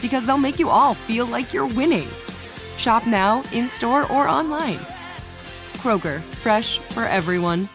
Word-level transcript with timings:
because 0.00 0.26
they'll 0.26 0.38
make 0.38 0.58
you 0.58 0.68
all 0.68 0.94
feel 0.94 1.26
like 1.26 1.52
you're 1.52 1.66
winning. 1.66 2.08
Shop 2.76 3.06
now, 3.06 3.42
in 3.52 3.68
store, 3.68 4.02
or 4.12 4.28
online. 4.28 4.78
Kroger, 5.78 6.20
fresh 6.36 6.78
for 6.90 7.04
everyone. 7.04 7.68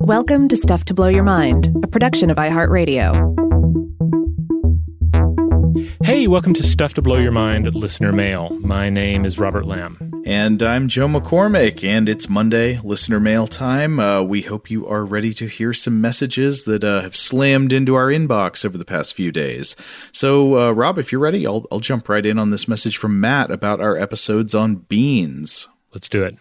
Welcome 0.00 0.48
to 0.48 0.56
Stuff 0.56 0.86
to 0.86 0.94
Blow 0.94 1.08
Your 1.08 1.22
Mind, 1.22 1.70
a 1.82 1.86
production 1.86 2.30
of 2.30 2.38
iHeartRadio. 2.38 3.38
Hey, 6.02 6.26
welcome 6.26 6.54
to 6.54 6.62
Stuff 6.62 6.94
to 6.94 7.02
Blow 7.02 7.18
Your 7.18 7.32
Mind 7.32 7.74
listener 7.74 8.12
mail. 8.12 8.56
My 8.60 8.88
name 8.88 9.26
is 9.26 9.38
Robert 9.38 9.66
Lamb. 9.66 10.07
And 10.28 10.62
I'm 10.62 10.88
Joe 10.88 11.08
McCormick, 11.08 11.82
and 11.82 12.06
it's 12.06 12.28
Monday, 12.28 12.76
listener 12.84 13.18
mail 13.18 13.46
time. 13.46 13.98
Uh, 13.98 14.20
we 14.20 14.42
hope 14.42 14.70
you 14.70 14.86
are 14.86 15.06
ready 15.06 15.32
to 15.32 15.46
hear 15.46 15.72
some 15.72 16.02
messages 16.02 16.64
that 16.64 16.84
uh, 16.84 17.00
have 17.00 17.16
slammed 17.16 17.72
into 17.72 17.94
our 17.94 18.08
inbox 18.08 18.62
over 18.62 18.76
the 18.76 18.84
past 18.84 19.14
few 19.14 19.32
days. 19.32 19.74
So, 20.12 20.58
uh, 20.58 20.72
Rob, 20.72 20.98
if 20.98 21.10
you're 21.12 21.20
ready, 21.22 21.46
I'll, 21.46 21.64
I'll 21.72 21.80
jump 21.80 22.10
right 22.10 22.26
in 22.26 22.38
on 22.38 22.50
this 22.50 22.68
message 22.68 22.98
from 22.98 23.18
Matt 23.18 23.50
about 23.50 23.80
our 23.80 23.96
episodes 23.96 24.54
on 24.54 24.74
beans. 24.74 25.66
Let's 25.94 26.10
do 26.10 26.22
it. 26.24 26.36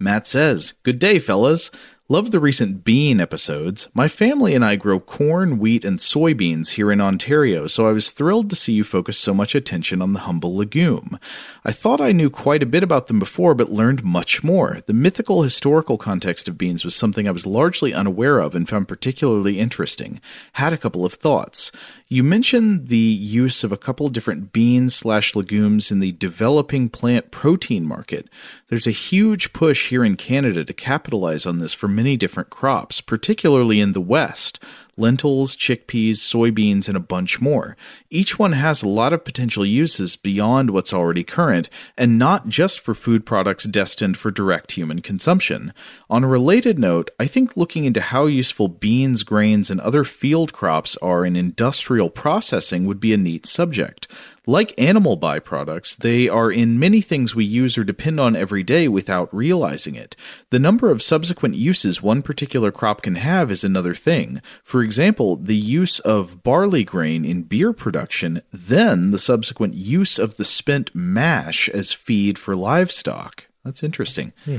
Matt 0.00 0.26
says, 0.26 0.72
Good 0.82 0.98
day, 0.98 1.18
fellas. 1.18 1.70
Love 2.08 2.30
the 2.30 2.38
recent 2.38 2.84
bean 2.84 3.18
episodes. 3.18 3.88
My 3.92 4.06
family 4.06 4.54
and 4.54 4.64
I 4.64 4.76
grow 4.76 5.00
corn, 5.00 5.58
wheat, 5.58 5.84
and 5.84 5.98
soybeans 5.98 6.74
here 6.74 6.92
in 6.92 7.00
Ontario, 7.00 7.66
so 7.66 7.88
I 7.88 7.90
was 7.90 8.12
thrilled 8.12 8.48
to 8.50 8.54
see 8.54 8.74
you 8.74 8.84
focus 8.84 9.18
so 9.18 9.34
much 9.34 9.56
attention 9.56 10.00
on 10.00 10.12
the 10.12 10.20
humble 10.20 10.54
legume. 10.54 11.18
I 11.64 11.72
thought 11.72 12.00
I 12.00 12.12
knew 12.12 12.30
quite 12.30 12.62
a 12.62 12.66
bit 12.66 12.84
about 12.84 13.08
them 13.08 13.18
before, 13.18 13.56
but 13.56 13.72
learned 13.72 14.04
much 14.04 14.44
more. 14.44 14.78
The 14.86 14.92
mythical 14.92 15.42
historical 15.42 15.98
context 15.98 16.46
of 16.46 16.56
beans 16.56 16.84
was 16.84 16.94
something 16.94 17.26
I 17.26 17.32
was 17.32 17.44
largely 17.44 17.92
unaware 17.92 18.38
of 18.38 18.54
and 18.54 18.68
found 18.68 18.86
particularly 18.86 19.58
interesting. 19.58 20.20
Had 20.52 20.72
a 20.72 20.78
couple 20.78 21.04
of 21.04 21.14
thoughts. 21.14 21.72
You 22.08 22.22
mentioned 22.22 22.86
the 22.86 22.96
use 22.96 23.64
of 23.64 23.72
a 23.72 23.76
couple 23.76 24.08
different 24.10 24.52
beans 24.52 24.94
slash 24.94 25.34
legumes 25.34 25.90
in 25.90 25.98
the 25.98 26.12
developing 26.12 26.88
plant 26.88 27.32
protein 27.32 27.84
market. 27.84 28.28
There's 28.68 28.86
a 28.86 28.92
huge 28.92 29.52
push 29.52 29.88
here 29.88 30.04
in 30.04 30.14
Canada 30.14 30.64
to 30.64 30.72
capitalize 30.72 31.46
on 31.46 31.58
this 31.58 31.74
for 31.74 31.88
many 31.88 32.16
different 32.16 32.48
crops, 32.48 33.00
particularly 33.00 33.80
in 33.80 33.90
the 33.90 34.00
West 34.00 34.60
lentils, 34.96 35.54
chickpeas, 35.54 36.16
soybeans, 36.16 36.88
and 36.88 36.96
a 36.96 37.00
bunch 37.00 37.40
more. 37.40 37.76
Each 38.10 38.38
one 38.38 38.52
has 38.52 38.82
a 38.82 38.88
lot 38.88 39.12
of 39.12 39.24
potential 39.24 39.64
uses 39.64 40.16
beyond 40.16 40.70
what's 40.70 40.94
already 40.94 41.24
current, 41.24 41.68
and 41.96 42.18
not 42.18 42.48
just 42.48 42.80
for 42.80 42.94
food 42.94 43.26
products 43.26 43.64
destined 43.64 44.18
for 44.18 44.30
direct 44.30 44.72
human 44.72 45.02
consumption. 45.02 45.72
On 46.08 46.24
a 46.24 46.28
related 46.28 46.78
note, 46.78 47.10
I 47.18 47.26
think 47.26 47.56
looking 47.56 47.84
into 47.84 48.00
how 48.00 48.26
useful 48.26 48.68
beans, 48.68 49.22
grains, 49.22 49.70
and 49.70 49.80
other 49.80 50.04
field 50.04 50.52
crops 50.52 50.96
are 50.98 51.24
in 51.24 51.36
industrial 51.36 52.10
processing 52.10 52.86
would 52.86 53.00
be 53.00 53.12
a 53.12 53.18
neat 53.18 53.46
subject. 53.46 54.08
Like 54.48 54.80
animal 54.80 55.18
byproducts, 55.18 55.96
they 55.96 56.28
are 56.28 56.52
in 56.52 56.78
many 56.78 57.00
things 57.00 57.34
we 57.34 57.44
use 57.44 57.76
or 57.76 57.82
depend 57.82 58.20
on 58.20 58.36
every 58.36 58.62
day 58.62 58.86
without 58.86 59.34
realizing 59.34 59.96
it. 59.96 60.14
The 60.50 60.60
number 60.60 60.92
of 60.92 61.02
subsequent 61.02 61.56
uses 61.56 62.00
one 62.00 62.22
particular 62.22 62.70
crop 62.70 63.02
can 63.02 63.16
have 63.16 63.50
is 63.50 63.64
another 63.64 63.92
thing. 63.92 64.40
For 64.62 64.84
example, 64.84 65.34
the 65.34 65.56
use 65.56 65.98
of 65.98 66.44
barley 66.44 66.84
grain 66.84 67.24
in 67.24 67.42
beer 67.42 67.72
production, 67.72 68.40
then 68.52 69.10
the 69.10 69.18
subsequent 69.18 69.74
use 69.74 70.16
of 70.16 70.36
the 70.36 70.44
spent 70.44 70.94
mash 70.94 71.68
as 71.70 71.90
feed 71.90 72.38
for 72.38 72.54
livestock. 72.54 73.48
That's 73.64 73.82
interesting. 73.82 74.32
Hmm. 74.44 74.58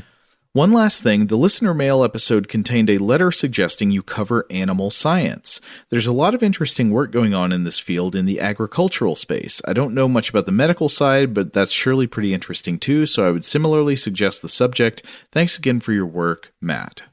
One 0.53 0.71
last 0.71 1.03
thing 1.03 1.27
the 1.27 1.35
listener 1.35 1.73
mail 1.73 2.03
episode 2.03 2.47
contained 2.47 2.89
a 2.89 2.97
letter 2.97 3.31
suggesting 3.31 3.91
you 3.91 4.01
cover 4.01 4.45
animal 4.49 4.89
science. 4.89 5.61
There's 5.89 6.07
a 6.07 6.13
lot 6.13 6.33
of 6.33 6.41
interesting 6.41 6.89
work 6.89 7.11
going 7.11 7.33
on 7.33 7.51
in 7.51 7.63
this 7.63 7.77
field 7.77 8.15
in 8.15 8.25
the 8.25 8.39
agricultural 8.39 9.15
space. 9.15 9.61
I 9.65 9.73
don't 9.73 9.93
know 9.93 10.07
much 10.07 10.29
about 10.29 10.45
the 10.45 10.51
medical 10.51 10.89
side, 10.89 11.33
but 11.33 11.53
that's 11.53 11.71
surely 11.71 12.07
pretty 12.07 12.33
interesting 12.33 12.79
too, 12.79 13.05
so 13.05 13.27
I 13.27 13.31
would 13.31 13.45
similarly 13.45 13.95
suggest 13.95 14.41
the 14.41 14.47
subject. 14.47 15.03
Thanks 15.31 15.57
again 15.59 15.79
for 15.79 15.93
your 15.93 16.07
work, 16.07 16.53
Matt. 16.59 17.03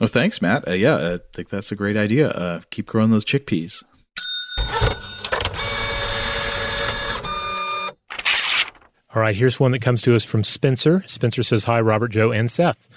Oh, 0.00 0.06
thanks, 0.06 0.40
Matt. 0.40 0.68
Uh, 0.68 0.72
yeah, 0.72 1.14
I 1.14 1.18
think 1.32 1.48
that's 1.48 1.72
a 1.72 1.76
great 1.76 1.96
idea. 1.96 2.30
Uh, 2.30 2.60
keep 2.70 2.86
growing 2.86 3.10
those 3.10 3.24
chickpeas. 3.24 3.82
All 9.14 9.20
right, 9.20 9.36
here's 9.36 9.60
one 9.60 9.72
that 9.72 9.82
comes 9.82 10.00
to 10.02 10.16
us 10.16 10.24
from 10.24 10.42
Spencer. 10.42 11.04
Spencer 11.06 11.42
says, 11.42 11.64
Hi, 11.64 11.78
Robert, 11.82 12.12
Joe, 12.12 12.32
and 12.32 12.50
Seth. 12.50 12.88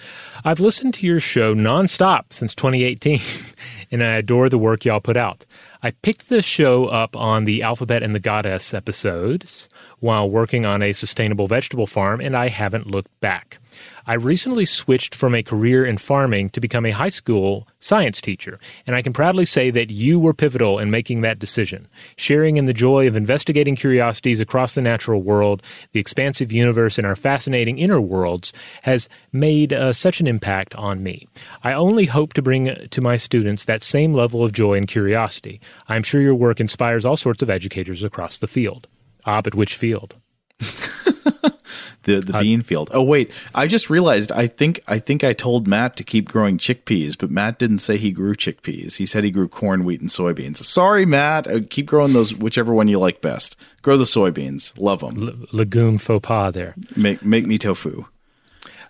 I've 0.46 0.60
listened 0.60 0.94
to 0.94 1.06
your 1.06 1.20
show 1.20 1.54
nonstop 1.54 2.32
since 2.32 2.54
2018, 2.54 3.20
and 3.90 4.02
I 4.02 4.14
adore 4.16 4.48
the 4.48 4.56
work 4.56 4.86
y'all 4.86 5.00
put 5.00 5.18
out. 5.18 5.44
I 5.82 5.90
picked 5.90 6.30
the 6.30 6.40
show 6.40 6.86
up 6.86 7.14
on 7.16 7.44
the 7.44 7.62
Alphabet 7.62 8.02
and 8.02 8.14
the 8.14 8.18
Goddess 8.18 8.72
episodes 8.72 9.68
while 10.00 10.30
working 10.30 10.64
on 10.64 10.80
a 10.80 10.94
sustainable 10.94 11.48
vegetable 11.48 11.86
farm, 11.86 12.22
and 12.22 12.34
I 12.34 12.48
haven't 12.48 12.86
looked 12.86 13.20
back. 13.20 13.58
I 14.06 14.14
recently 14.14 14.64
switched 14.64 15.14
from 15.14 15.34
a 15.34 15.42
career 15.42 15.84
in 15.84 15.98
farming 15.98 16.50
to 16.50 16.60
become 16.60 16.86
a 16.86 16.92
high 16.92 17.08
school 17.08 17.66
science 17.78 18.20
teacher, 18.20 18.58
and 18.86 18.94
I 18.94 19.02
can 19.02 19.12
proudly 19.12 19.44
say 19.44 19.70
that 19.70 19.90
you 19.90 20.18
were 20.18 20.34
pivotal 20.34 20.78
in 20.78 20.90
making 20.90 21.20
that 21.20 21.38
decision. 21.38 21.88
Sharing 22.16 22.56
in 22.56 22.66
the 22.66 22.72
joy 22.72 23.06
of 23.06 23.16
investigating 23.16 23.76
curiosities 23.76 24.40
across 24.40 24.74
the 24.74 24.82
natural 24.82 25.22
world, 25.22 25.62
the 25.92 26.00
expansive 26.00 26.52
universe, 26.52 26.98
and 26.98 27.06
our 27.06 27.16
fascinating 27.16 27.78
inner 27.78 28.00
worlds 28.00 28.52
has 28.82 29.08
made 29.32 29.72
uh, 29.72 29.92
such 29.92 30.20
an 30.20 30.26
impact 30.26 30.74
on 30.74 31.02
me. 31.02 31.26
I 31.62 31.72
only 31.72 32.06
hope 32.06 32.32
to 32.34 32.42
bring 32.42 32.88
to 32.90 33.00
my 33.00 33.16
students 33.16 33.64
that 33.64 33.82
same 33.82 34.14
level 34.14 34.44
of 34.44 34.52
joy 34.52 34.74
and 34.74 34.88
curiosity. 34.88 35.60
I'm 35.88 36.02
sure 36.02 36.20
your 36.20 36.34
work 36.34 36.60
inspires 36.60 37.04
all 37.04 37.16
sorts 37.16 37.42
of 37.42 37.50
educators 37.50 38.02
across 38.02 38.38
the 38.38 38.46
field. 38.46 38.88
Ah, 39.24 39.42
but 39.42 39.54
which 39.54 39.74
field? 39.74 40.14
the 42.04 42.20
the 42.20 42.32
bean 42.34 42.62
field. 42.62 42.90
Oh 42.92 43.02
wait, 43.02 43.30
I 43.54 43.66
just 43.66 43.90
realized. 43.90 44.32
I 44.32 44.46
think 44.46 44.80
I 44.86 44.98
think 44.98 45.24
I 45.24 45.32
told 45.32 45.66
Matt 45.66 45.96
to 45.96 46.04
keep 46.04 46.28
growing 46.28 46.58
chickpeas, 46.58 47.16
but 47.18 47.30
Matt 47.30 47.58
didn't 47.58 47.80
say 47.80 47.96
he 47.96 48.12
grew 48.12 48.34
chickpeas. 48.34 48.96
He 48.96 49.06
said 49.06 49.24
he 49.24 49.30
grew 49.30 49.48
corn, 49.48 49.84
wheat, 49.84 50.00
and 50.00 50.10
soybeans. 50.10 50.58
Sorry, 50.64 51.06
Matt. 51.06 51.46
Uh, 51.46 51.60
keep 51.68 51.86
growing 51.86 52.12
those, 52.12 52.34
whichever 52.34 52.72
one 52.74 52.88
you 52.88 52.98
like 52.98 53.20
best. 53.20 53.56
Grow 53.82 53.96
the 53.96 54.04
soybeans. 54.04 54.72
Love 54.78 55.00
them. 55.00 55.28
L- 55.28 55.46
legume 55.52 55.98
faux 55.98 56.26
pas 56.26 56.52
there. 56.52 56.74
Make 56.96 57.24
make 57.24 57.46
me 57.46 57.58
tofu. 57.58 58.06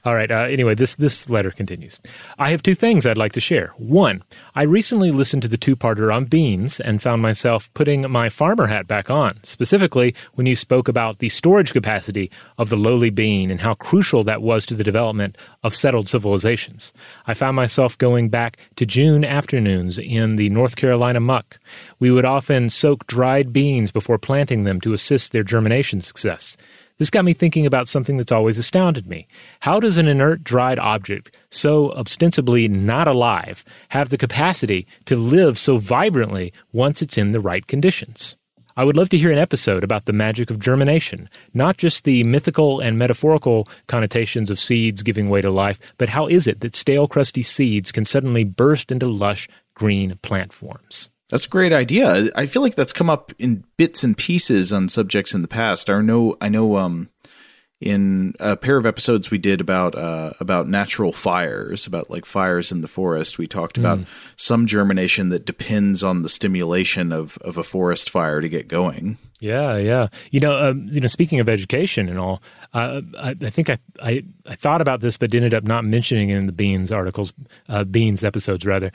All 0.06 0.14
right. 0.14 0.30
Uh, 0.30 0.42
anyway, 0.42 0.76
this 0.76 0.94
this 0.94 1.28
letter 1.28 1.50
continues. 1.50 1.98
I 2.38 2.50
have 2.50 2.62
two 2.62 2.76
things 2.76 3.04
I'd 3.04 3.18
like 3.18 3.32
to 3.32 3.40
share. 3.40 3.74
One, 3.76 4.22
I 4.54 4.62
recently 4.62 5.10
listened 5.10 5.42
to 5.42 5.48
the 5.48 5.56
two-parter 5.56 6.14
on 6.14 6.26
beans 6.26 6.78
and 6.78 7.02
found 7.02 7.22
myself 7.22 7.68
putting 7.74 8.08
my 8.08 8.28
farmer 8.28 8.68
hat 8.68 8.86
back 8.86 9.10
on. 9.10 9.32
Specifically, 9.42 10.14
when 10.34 10.46
you 10.46 10.54
spoke 10.54 10.86
about 10.86 11.18
the 11.18 11.28
storage 11.28 11.72
capacity 11.72 12.30
of 12.56 12.70
the 12.70 12.76
lowly 12.76 13.10
bean 13.10 13.50
and 13.50 13.60
how 13.60 13.74
crucial 13.74 14.22
that 14.22 14.42
was 14.42 14.64
to 14.66 14.76
the 14.76 14.84
development 14.84 15.36
of 15.64 15.74
settled 15.74 16.06
civilizations. 16.06 16.92
I 17.26 17.34
found 17.34 17.56
myself 17.56 17.98
going 17.98 18.28
back 18.28 18.58
to 18.76 18.86
June 18.86 19.24
afternoons 19.24 19.98
in 19.98 20.36
the 20.36 20.50
North 20.50 20.76
Carolina 20.76 21.18
muck. 21.18 21.58
We 21.98 22.12
would 22.12 22.24
often 22.24 22.70
soak 22.70 23.08
dried 23.08 23.52
beans 23.52 23.90
before 23.90 24.18
planting 24.18 24.62
them 24.62 24.80
to 24.82 24.92
assist 24.92 25.32
their 25.32 25.42
germination 25.42 26.00
success. 26.00 26.56
This 26.98 27.10
got 27.10 27.26
me 27.26 27.34
thinking 27.34 27.66
about 27.66 27.88
something 27.88 28.16
that's 28.16 28.32
always 28.32 28.56
astounded 28.56 29.06
me. 29.06 29.26
How 29.60 29.80
does 29.80 29.98
an 29.98 30.08
inert, 30.08 30.42
dried 30.42 30.78
object, 30.78 31.36
so 31.50 31.92
ostensibly 31.92 32.68
not 32.68 33.06
alive, 33.06 33.64
have 33.90 34.08
the 34.08 34.16
capacity 34.16 34.86
to 35.04 35.14
live 35.14 35.58
so 35.58 35.76
vibrantly 35.76 36.54
once 36.72 37.02
it's 37.02 37.18
in 37.18 37.32
the 37.32 37.40
right 37.40 37.66
conditions? 37.66 38.36
I 38.78 38.84
would 38.84 38.96
love 38.96 39.10
to 39.10 39.18
hear 39.18 39.30
an 39.30 39.38
episode 39.38 39.84
about 39.84 40.06
the 40.06 40.14
magic 40.14 40.50
of 40.50 40.58
germination, 40.58 41.28
not 41.52 41.76
just 41.76 42.04
the 42.04 42.24
mythical 42.24 42.80
and 42.80 42.98
metaphorical 42.98 43.68
connotations 43.88 44.50
of 44.50 44.58
seeds 44.58 45.02
giving 45.02 45.28
way 45.28 45.42
to 45.42 45.50
life, 45.50 45.78
but 45.98 46.10
how 46.10 46.26
is 46.26 46.46
it 46.46 46.60
that 46.60 46.74
stale, 46.74 47.08
crusty 47.08 47.42
seeds 47.42 47.92
can 47.92 48.06
suddenly 48.06 48.44
burst 48.44 48.90
into 48.90 49.06
lush, 49.06 49.48
green 49.74 50.18
plant 50.22 50.52
forms? 50.52 51.10
That's 51.30 51.46
a 51.46 51.48
great 51.48 51.72
idea. 51.72 52.30
I 52.36 52.46
feel 52.46 52.62
like 52.62 52.76
that's 52.76 52.92
come 52.92 53.10
up 53.10 53.32
in 53.38 53.64
bits 53.76 54.04
and 54.04 54.16
pieces 54.16 54.72
on 54.72 54.88
subjects 54.88 55.34
in 55.34 55.42
the 55.42 55.48
past. 55.48 55.90
I 55.90 56.00
know 56.00 56.36
I 56.40 56.48
know 56.48 56.76
um 56.76 57.08
in 57.80 58.34
a 58.40 58.56
pair 58.56 58.78
of 58.78 58.86
episodes 58.86 59.30
we 59.30 59.38
did 59.38 59.60
about 59.60 59.94
uh, 59.94 60.32
about 60.40 60.68
natural 60.68 61.12
fires, 61.12 61.86
about 61.86 62.10
like 62.10 62.24
fires 62.24 62.72
in 62.72 62.80
the 62.80 62.88
forest. 62.88 63.38
We 63.38 63.46
talked 63.46 63.76
about 63.76 63.98
mm. 63.98 64.06
some 64.36 64.66
germination 64.66 65.28
that 65.28 65.44
depends 65.44 66.02
on 66.02 66.22
the 66.22 66.28
stimulation 66.28 67.12
of 67.12 67.36
of 67.38 67.58
a 67.58 67.64
forest 67.64 68.08
fire 68.08 68.40
to 68.40 68.48
get 68.48 68.68
going. 68.68 69.18
Yeah, 69.38 69.76
yeah. 69.76 70.08
You 70.30 70.40
know, 70.40 70.56
uh, 70.56 70.72
you 70.74 71.00
know. 71.00 71.08
Speaking 71.08 71.40
of 71.40 71.48
education 71.48 72.08
and 72.08 72.18
all, 72.18 72.42
uh, 72.72 73.02
I, 73.18 73.36
I, 73.38 73.50
think 73.50 73.68
I, 73.68 73.76
I, 74.02 74.24
I 74.46 74.54
thought 74.54 74.80
about 74.80 75.02
this, 75.02 75.18
but 75.18 75.34
ended 75.34 75.52
up 75.52 75.62
not 75.62 75.84
mentioning 75.84 76.30
it 76.30 76.38
in 76.38 76.46
the 76.46 76.52
beans 76.52 76.90
articles, 76.90 77.34
uh, 77.68 77.84
beans 77.84 78.24
episodes 78.24 78.64
rather 78.64 78.90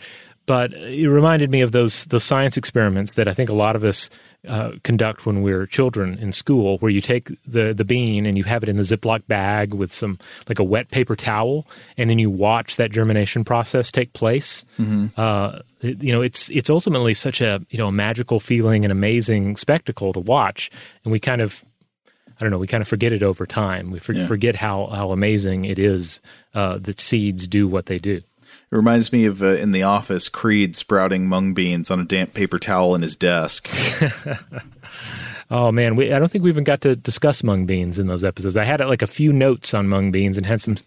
but 0.45 0.73
it 0.73 1.09
reminded 1.09 1.51
me 1.51 1.61
of 1.61 1.71
those 1.71 2.05
those 2.05 2.23
science 2.23 2.57
experiments 2.57 3.13
that 3.13 3.27
I 3.27 3.33
think 3.33 3.49
a 3.49 3.53
lot 3.53 3.75
of 3.75 3.83
us 3.83 4.09
uh, 4.47 4.71
conduct 4.83 5.25
when 5.25 5.43
we're 5.43 5.67
children 5.67 6.17
in 6.17 6.33
school, 6.33 6.77
where 6.79 6.91
you 6.91 7.01
take 7.01 7.29
the 7.45 7.73
the 7.73 7.85
bean 7.85 8.25
and 8.25 8.38
you 8.38 8.43
have 8.43 8.63
it 8.63 8.69
in 8.69 8.77
the 8.77 8.83
Ziploc 8.83 9.27
bag 9.27 9.73
with 9.73 9.93
some 9.93 10.17
like 10.49 10.59
a 10.59 10.63
wet 10.63 10.89
paper 10.89 11.15
towel, 11.15 11.67
and 11.97 12.09
then 12.09 12.17
you 12.17 12.29
watch 12.29 12.77
that 12.77 12.91
germination 12.91 13.43
process 13.43 13.91
take 13.91 14.13
place. 14.13 14.65
Mm-hmm. 14.79 15.07
Uh, 15.15 15.59
it, 15.81 16.01
you 16.01 16.11
know, 16.11 16.21
it's 16.21 16.49
it's 16.49 16.69
ultimately 16.69 17.13
such 17.13 17.39
a 17.41 17.63
you 17.69 17.77
know 17.77 17.89
a 17.89 17.91
magical 17.91 18.39
feeling, 18.39 18.83
and 18.83 18.91
amazing 18.91 19.57
spectacle 19.57 20.11
to 20.13 20.19
watch, 20.19 20.71
and 21.03 21.11
we 21.11 21.19
kind 21.19 21.41
of 21.41 21.63
I 22.41 22.43
don't 22.43 22.49
know, 22.49 22.57
we 22.57 22.65
kind 22.65 22.81
of 22.81 22.88
forget 22.88 23.13
it 23.13 23.21
over 23.21 23.45
time. 23.45 23.91
We 23.91 23.99
for, 23.99 24.13
yeah. 24.13 24.25
forget 24.25 24.55
how 24.55 24.88
how 24.88 25.11
amazing 25.11 25.65
it 25.65 25.77
is 25.77 26.19
uh, 26.55 26.79
that 26.79 26.99
seeds 26.99 27.47
do 27.47 27.67
what 27.67 27.85
they 27.85 27.99
do. 27.99 28.21
It 28.71 28.77
reminds 28.77 29.12
me 29.12 29.25
of 29.25 29.44
uh, 29.44 29.56
in 29.56 29.73
the 29.73 29.83
office, 29.83 30.29
Creed 30.29 30.77
sprouting 30.77 31.27
mung 31.27 31.53
beans 31.53 31.91
on 31.91 32.00
a 32.00 32.06
damp 32.06 32.33
paper 32.33 32.57
towel 32.57 32.95
in 32.95 33.01
his 33.01 33.18
desk. 33.18 33.69
oh 35.51 35.73
man, 35.73 35.97
we, 35.97 36.13
I 36.13 36.19
don't 36.19 36.31
think 36.31 36.45
we 36.45 36.50
even 36.50 36.63
got 36.63 36.79
to 36.81 36.95
discuss 36.95 37.44
mung 37.44 37.65
beans 37.65 38.00
in 38.00 38.07
those 38.07 38.23
episodes. 38.23 38.56
I 38.56 38.63
had 38.63 38.79
like 38.79 39.01
a 39.01 39.07
few 39.07 39.33
notes 39.33 39.73
on 39.73 39.89
mung 39.89 40.09
beans 40.09 40.38
and 40.38 40.45
had 40.45 40.62
some 40.62 40.77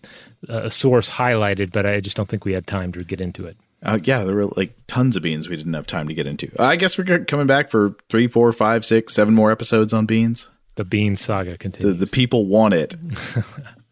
uh, 0.48 0.70
source 0.70 1.10
highlighted, 1.10 1.72
but 1.72 1.84
I 1.84 2.00
just 2.00 2.16
don't 2.16 2.26
think 2.28 2.46
we 2.46 2.54
had 2.54 2.66
time 2.66 2.90
to 2.92 3.04
get 3.04 3.20
into 3.20 3.44
it. 3.46 3.58
Uh, 3.82 3.98
yeah, 4.02 4.24
there 4.24 4.34
were 4.34 4.46
like 4.56 4.72
tons 4.86 5.14
of 5.14 5.22
beans 5.22 5.50
we 5.50 5.56
didn't 5.56 5.74
have 5.74 5.86
time 5.86 6.08
to 6.08 6.14
get 6.14 6.26
into. 6.26 6.50
I 6.58 6.76
guess 6.76 6.96
we're 6.96 7.24
coming 7.26 7.46
back 7.46 7.68
for 7.68 7.96
three, 8.08 8.28
four, 8.28 8.50
five, 8.52 8.86
six, 8.86 9.12
seven 9.12 9.34
more 9.34 9.52
episodes 9.52 9.92
on 9.92 10.06
beans. 10.06 10.48
The 10.76 10.84
bean 10.84 11.16
saga 11.16 11.58
continues. 11.58 11.98
The, 11.98 12.06
the 12.06 12.10
people 12.10 12.46
want 12.46 12.72
it. 12.72 12.94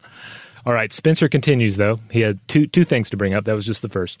All 0.65 0.73
right, 0.73 0.93
Spencer 0.93 1.27
continues 1.27 1.77
though. 1.77 1.99
He 2.11 2.21
had 2.21 2.39
two 2.47 2.67
two 2.67 2.83
things 2.83 3.09
to 3.09 3.17
bring 3.17 3.35
up. 3.35 3.45
That 3.45 3.55
was 3.55 3.65
just 3.65 3.81
the 3.81 3.89
first. 3.89 4.19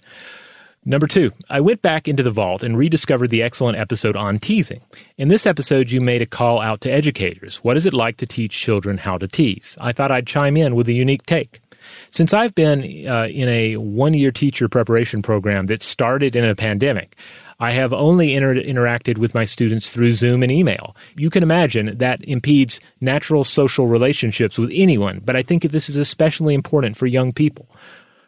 Number 0.85 1.07
two, 1.07 1.31
I 1.49 1.61
went 1.61 1.81
back 1.81 2.09
into 2.09 2.23
the 2.23 2.31
vault 2.31 2.61
and 2.61 2.77
rediscovered 2.77 3.29
the 3.29 3.41
excellent 3.41 3.77
episode 3.77 4.17
on 4.17 4.37
teasing. 4.37 4.81
In 5.17 5.29
this 5.29 5.45
episode, 5.45 5.91
you 5.91 6.01
made 6.01 6.21
a 6.21 6.25
call 6.25 6.59
out 6.59 6.81
to 6.81 6.91
educators. 6.91 7.63
What 7.63 7.77
is 7.77 7.85
it 7.85 7.93
like 7.93 8.17
to 8.17 8.25
teach 8.25 8.51
children 8.59 8.97
how 8.97 9.17
to 9.17 9.27
tease? 9.27 9.77
I 9.79 9.93
thought 9.93 10.11
I'd 10.11 10.27
chime 10.27 10.57
in 10.57 10.75
with 10.75 10.89
a 10.89 10.93
unique 10.93 11.25
take. 11.25 11.61
Since 12.09 12.33
I've 12.33 12.55
been 12.55 13.07
uh, 13.07 13.27
in 13.27 13.49
a 13.49 13.77
one 13.77 14.13
year 14.13 14.31
teacher 14.31 14.69
preparation 14.69 15.21
program 15.21 15.67
that 15.67 15.83
started 15.83 16.35
in 16.35 16.45
a 16.45 16.55
pandemic, 16.55 17.15
I 17.59 17.71
have 17.71 17.93
only 17.93 18.33
inter- 18.33 18.55
interacted 18.55 19.17
with 19.17 19.33
my 19.33 19.45
students 19.45 19.89
through 19.89 20.11
Zoom 20.13 20.43
and 20.43 20.51
email. 20.51 20.95
You 21.15 21.29
can 21.29 21.43
imagine 21.43 21.97
that 21.97 22.23
impedes 22.23 22.79
natural 22.99 23.43
social 23.43 23.87
relationships 23.87 24.57
with 24.57 24.71
anyone, 24.73 25.21
but 25.23 25.35
I 25.35 25.43
think 25.43 25.63
this 25.63 25.89
is 25.89 25.97
especially 25.97 26.55
important 26.55 26.97
for 26.97 27.05
young 27.05 27.31
people. 27.31 27.69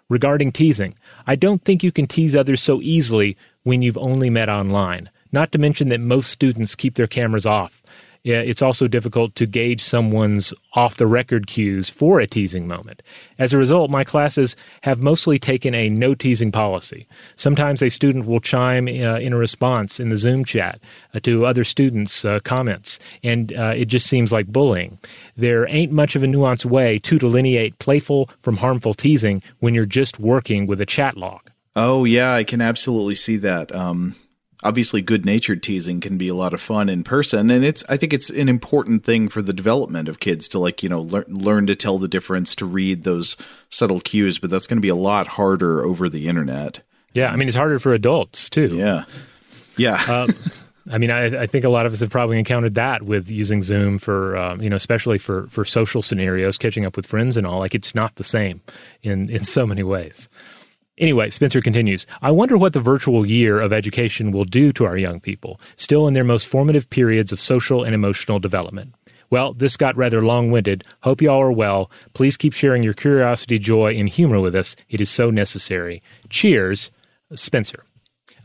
Regarding 0.08 0.52
teasing, 0.52 0.94
I 1.26 1.36
don't 1.36 1.64
think 1.64 1.84
you 1.84 1.92
can 1.92 2.06
tease 2.06 2.36
others 2.36 2.62
so 2.62 2.80
easily 2.82 3.38
when 3.64 3.82
you've 3.82 3.98
only 3.98 4.30
met 4.30 4.50
online. 4.50 5.10
Not 5.32 5.52
to 5.52 5.58
mention 5.58 5.90
that 5.90 6.00
most 6.00 6.30
students 6.30 6.76
keep 6.76 6.96
their 6.96 7.08
cameras 7.08 7.46
off 7.46 7.82
it's 8.34 8.62
also 8.62 8.88
difficult 8.88 9.36
to 9.36 9.46
gauge 9.46 9.82
someone's 9.82 10.54
off 10.74 10.98
the 10.98 11.08
record 11.08 11.48
cues 11.48 11.90
for 11.90 12.20
a 12.20 12.28
teasing 12.28 12.68
moment. 12.68 13.02
As 13.38 13.54
a 13.54 13.58
result, 13.58 13.92
my 13.92 14.04
classes 14.04 14.56
have 14.82 15.00
mostly 15.00 15.40
taken 15.40 15.74
a 15.76 15.90
no 15.90 16.16
teasing 16.16 16.52
policy. 16.52 17.08
Sometimes 17.36 17.82
a 17.82 17.90
student 17.90 18.26
will 18.26 18.40
chime 18.40 18.88
uh, 18.88 19.20
in 19.20 19.34
a 19.34 19.38
response 19.38 20.00
in 20.00 20.10
the 20.10 20.18
Zoom 20.18 20.44
chat 20.44 20.80
uh, 21.14 21.20
to 21.22 21.46
other 21.46 21.64
students' 21.64 22.26
uh, 22.26 22.40
comments, 22.44 23.00
and 23.24 23.54
uh, 23.54 23.74
it 23.76 23.86
just 23.86 24.08
seems 24.08 24.32
like 24.32 24.48
bullying. 24.48 24.98
There 25.38 25.68
ain't 25.70 25.92
much 25.92 26.16
of 26.16 26.24
a 26.24 26.28
nuanced 26.28 26.66
way 26.66 27.00
to 27.00 27.20
delineate 27.20 27.78
playful 27.80 28.30
from 28.42 28.58
harmful 28.58 28.94
teasing 28.94 29.44
when 29.60 29.74
you're 29.74 29.86
just 29.86 30.20
working 30.20 30.66
with 30.68 30.82
a 30.82 30.86
chat 30.86 31.16
log. 31.16 31.52
Oh, 31.76 32.06
yeah, 32.06 32.34
I 32.34 32.44
can 32.44 32.62
absolutely 32.62 33.16
see 33.16 33.38
that. 33.38 33.76
Um, 33.76 34.16
obviously 34.66 35.00
good 35.00 35.26
natured 35.26 35.62
teasing 35.62 36.00
can 36.02 36.18
be 36.18 36.28
a 36.28 36.34
lot 36.34 36.54
of 36.54 36.60
fun 36.60 36.90
in 36.90 37.04
person 37.04 37.52
and 37.52 37.64
it's 37.64 37.84
i 37.88 37.96
think 37.96 38.12
it's 38.12 38.32
an 38.32 38.50
important 38.50 39.04
thing 39.04 39.30
for 39.30 39.44
the 39.44 39.54
development 39.54 40.10
of 40.10 40.20
kids 40.20 40.48
to 40.48 40.58
like 40.58 40.82
you 40.82 40.90
know 40.90 41.02
learn 41.02 41.26
learn 41.28 41.68
to 41.68 41.76
tell 41.76 42.00
the 42.00 42.08
difference 42.08 42.56
to 42.56 42.66
read 42.66 43.04
those 43.04 43.38
subtle 43.70 44.00
cues 44.00 44.40
but 44.40 44.50
that's 44.50 44.66
going 44.66 44.78
to 44.78 44.82
be 44.82 44.90
a 44.90 44.96
lot 44.96 45.28
harder 45.28 45.86
over 45.86 46.10
the 46.10 46.28
internet 46.28 46.80
yeah 47.14 47.32
i 47.32 47.36
mean 47.36 47.48
it's 47.48 47.56
harder 47.56 47.78
for 47.78 47.94
adults 47.94 48.50
too 48.50 48.76
yeah 48.76 49.06
yeah 49.78 50.02
um, 50.10 50.34
I 50.88 51.00
mean, 51.00 51.10
I, 51.10 51.42
I, 51.42 51.48
think 51.48 51.66
a 51.66 51.70
lot 51.70 51.88
of 51.88 51.94
us 51.94 52.00
have 52.02 52.12
probably 52.12 52.38
encountered 52.38 52.76
that 52.76 53.02
with 53.02 53.28
using 53.28 53.64
Zoom 53.64 53.98
for, 53.98 54.38
um, 54.38 54.62
you 54.62 54.70
know, 54.70 54.76
especially 54.76 55.18
for, 55.18 55.48
for 55.48 55.66
social 55.66 56.04
scenarios, 56.04 56.60
catching 56.60 56.86
up 56.86 56.96
with 56.96 57.08
friends 57.08 57.38
and 57.38 57.48
all. 57.48 57.58
Like, 57.58 57.74
it's 57.74 57.96
not 57.96 58.16
the 58.18 58.24
same 58.24 58.62
in, 59.02 59.28
in 59.32 59.44
so 59.46 59.66
many 59.66 59.82
ways. 59.82 60.30
Anyway, 60.98 61.30
Spencer 61.30 61.62
continues 61.62 62.08
I 62.22 62.32
wonder 62.32 62.58
what 62.58 62.74
the 62.74 62.80
virtual 62.80 63.26
year 63.26 63.60
of 63.60 63.74
education 63.74 64.32
will 64.32 64.46
do 64.46 64.72
to 64.74 64.86
our 64.86 64.98
young 64.98 65.20
people, 65.20 65.60
still 65.76 66.08
in 66.08 66.14
their 66.14 66.24
most 66.24 66.48
formative 66.48 66.90
periods 66.90 67.32
of 67.32 67.40
social 67.40 67.84
and 67.84 67.94
emotional 67.94 68.40
development. 68.40 68.94
Well, 69.30 69.54
this 69.54 69.76
got 69.76 69.98
rather 69.98 70.24
long 70.24 70.52
winded. 70.52 70.84
Hope 71.02 71.22
you 71.22 71.30
all 71.30 71.42
are 71.42 71.52
well. 71.52 71.90
Please 72.14 72.38
keep 72.38 72.54
sharing 72.54 72.84
your 72.84 72.94
curiosity, 72.94 73.60
joy, 73.60 73.96
and 73.96 74.08
humor 74.08 74.40
with 74.40 74.56
us. 74.56 74.76
It 74.88 75.02
is 75.02 75.10
so 75.10 75.30
necessary. 75.32 76.02
Cheers, 76.30 76.92
Spencer. 77.34 77.84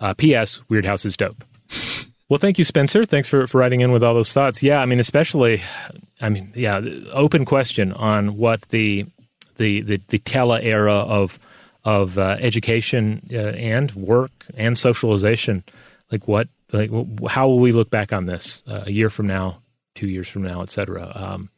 Uh, 0.00 0.14
P.S. 0.14 0.62
Weird 0.69 0.87
House 0.87 1.04
is 1.04 1.16
dope. 1.16 1.45
Well, 2.28 2.38
thank 2.38 2.59
you, 2.59 2.64
Spencer. 2.64 3.04
Thanks 3.04 3.28
for, 3.28 3.47
for 3.47 3.59
writing 3.59 3.80
in 3.83 3.92
with 3.92 4.02
all 4.02 4.14
those 4.14 4.33
thoughts. 4.33 4.62
Yeah, 4.62 4.80
I 4.80 4.87
mean, 4.87 5.00
especially, 5.00 5.62
I 6.21 6.28
mean, 6.28 6.52
yeah, 6.57 6.80
open 7.12 7.45
question 7.45 7.92
on 7.92 8.37
what 8.37 8.62
the 8.71 9.07
the 9.57 9.83
the, 9.83 10.00
the 10.09 10.19
Tella 10.19 10.61
era 10.61 10.95
of 10.95 11.38
of 11.85 12.19
uh, 12.19 12.37
education 12.41 13.27
uh, 13.33 13.39
and 13.39 13.93
work 13.93 14.47
and 14.55 14.77
socialization. 14.77 15.65
Like 16.11 16.29
what? 16.29 16.49
Like 16.73 16.91
how 17.29 17.49
will 17.49 17.59
we 17.59 17.73
look 17.73 17.91
back 17.91 18.13
on 18.13 18.27
this 18.27 18.63
uh, 18.67 18.85
a 18.87 18.93
year 18.93 19.11
from 19.11 19.27
now, 19.27 19.63
two 19.95 20.07
years 20.09 20.29
from 20.29 20.43
now, 20.43 20.63
et 20.63 20.71
cetera? 20.71 21.13
Um, 21.15 21.51